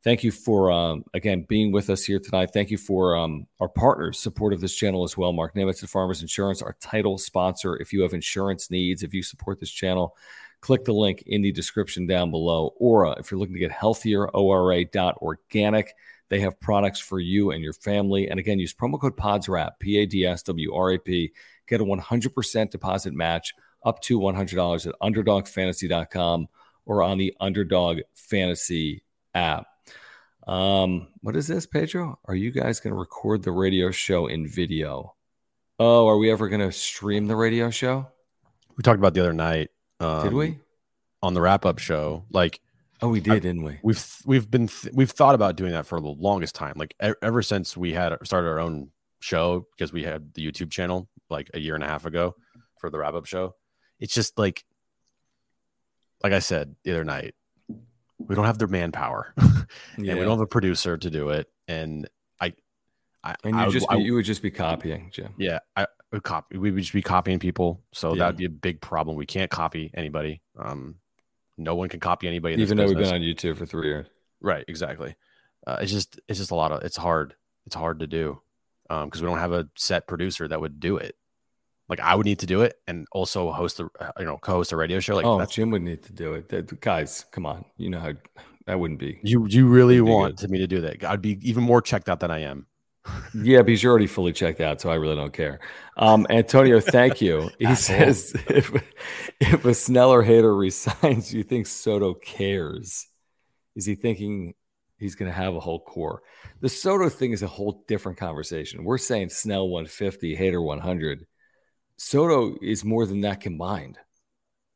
[0.03, 2.51] Thank you for um, again being with us here tonight.
[2.53, 5.33] Thank you for um, our partners, support of this channel as well.
[5.33, 7.75] Mark Nimitz and Farmers Insurance, our title sponsor.
[7.77, 10.15] If you have insurance needs, if you support this channel,
[10.61, 12.73] click the link in the description down below.
[12.77, 15.95] Or if you're looking to get healthier, ORA.organic.
[16.29, 18.29] They have products for you and your family.
[18.29, 21.31] And again, use promo code PADSWRAP, P A D S W R A P.
[21.67, 26.47] Get a 100% deposit match up to $100 at underdogfantasy.com
[26.85, 29.67] or on the Underdog Fantasy app.
[30.47, 32.19] Um, what is this, Pedro?
[32.25, 35.15] Are you guys going to record the radio show in video?
[35.79, 38.07] Oh, are we ever going to stream the radio show?
[38.77, 39.69] We talked about the other night.
[39.99, 40.59] Um, Did we?
[41.21, 42.23] On the wrap up show.
[42.31, 42.61] Like,
[43.01, 43.79] Oh, we did, I, didn't we?
[43.83, 46.73] We've we've been th- we've thought about doing that for the longest time.
[46.75, 50.71] Like e- ever since we had started our own show because we had the YouTube
[50.71, 52.35] channel like a year and a half ago
[52.79, 53.55] for the wrap up show.
[53.99, 54.63] It's just like
[56.23, 57.35] like I said the other night,
[58.17, 59.43] we don't have the manpower, yeah.
[59.97, 61.47] and we don't have a producer to do it.
[61.67, 62.09] And
[62.41, 62.53] I
[63.23, 65.33] I, and you I, just I, be, you would just be copying, Jim.
[65.37, 66.57] Yeah, I would copy.
[66.57, 68.19] We would just be copying people, so Yeah.
[68.19, 69.17] that would be a big problem.
[69.17, 70.41] We can't copy anybody.
[70.57, 70.95] Um,
[71.57, 72.53] no one can copy anybody.
[72.53, 74.07] In Even though we've been on YouTube for three years.
[74.41, 75.15] right, exactly.
[75.65, 77.35] Uh, it's just it's just a lot of it's hard.
[77.65, 78.41] It's hard to do
[78.87, 81.15] because we don't have a set producer that would do it.
[81.89, 84.71] Like I would need to do it and also host the uh, you know co-host
[84.71, 85.15] a radio show.
[85.15, 86.49] Like oh, that's Jim would need to do it.
[86.49, 87.65] That- guys, come on.
[87.77, 88.13] You know how
[88.65, 89.19] that wouldn't be.
[89.23, 91.03] you you really want to me to do that.
[91.03, 92.67] I'd be even more checked out than I am.
[93.33, 95.59] Yeah, because you're already fully checked out, so I really don't care.
[95.97, 97.49] Um, Antonio, thank you.
[97.59, 98.71] He says if
[99.39, 103.07] if a Snell or Hader resigns, you think Soto cares?
[103.75, 104.53] Is he thinking
[104.97, 106.21] he's going to have a whole core?
[106.61, 108.83] The Soto thing is a whole different conversation.
[108.83, 111.25] We're saying Snell 150, Hader 100.
[111.97, 113.97] Soto is more than that combined,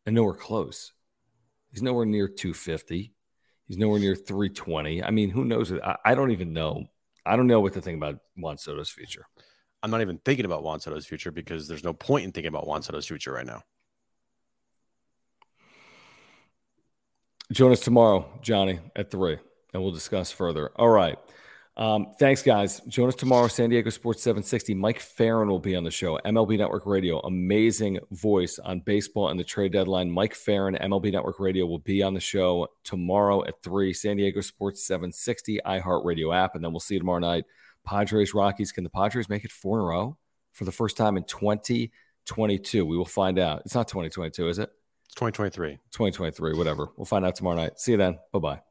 [0.05, 0.91] and nowhere close.
[1.71, 3.13] He's nowhere near 250.
[3.67, 5.03] He's nowhere near 320.
[5.03, 5.71] I mean, who knows?
[5.71, 6.87] I, I don't even know.
[7.25, 9.25] I don't know what to think about Juan Soto's future.
[9.83, 12.67] I'm not even thinking about Juan Soto's future because there's no point in thinking about
[12.67, 13.61] Juan Soto's future right now.
[17.51, 19.37] Join us tomorrow, Johnny, at three,
[19.73, 20.71] and we'll discuss further.
[20.75, 21.19] All right.
[21.81, 22.79] Um, thanks, guys.
[22.81, 24.75] Join us tomorrow, San Diego Sports 760.
[24.75, 26.19] Mike Ferrin will be on the show.
[26.23, 30.11] MLB Network Radio, amazing voice on baseball and the trade deadline.
[30.11, 33.93] Mike Ferrin, MLB Network Radio, will be on the show tomorrow at three.
[33.93, 37.45] San Diego Sports 760, iHeartRadio app, and then we'll see you tomorrow night.
[37.83, 38.71] Padres, Rockies.
[38.71, 40.17] Can the Padres make it four in a row
[40.53, 42.85] for the first time in 2022?
[42.85, 43.63] We will find out.
[43.65, 44.69] It's not 2022, is it?
[45.05, 45.79] It's 2023.
[45.89, 46.89] 2023, whatever.
[46.95, 47.79] We'll find out tomorrow night.
[47.79, 48.19] See you then.
[48.31, 48.70] Bye bye.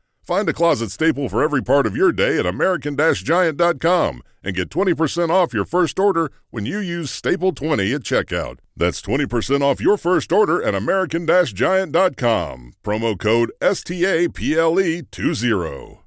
[0.21, 4.69] Find a closet staple for every part of your day at American Giant.com and get
[4.69, 8.57] 20% off your first order when you use Staple 20 at checkout.
[8.75, 12.73] That's 20% off your first order at American Giant.com.
[12.83, 16.00] Promo code STAPLE20.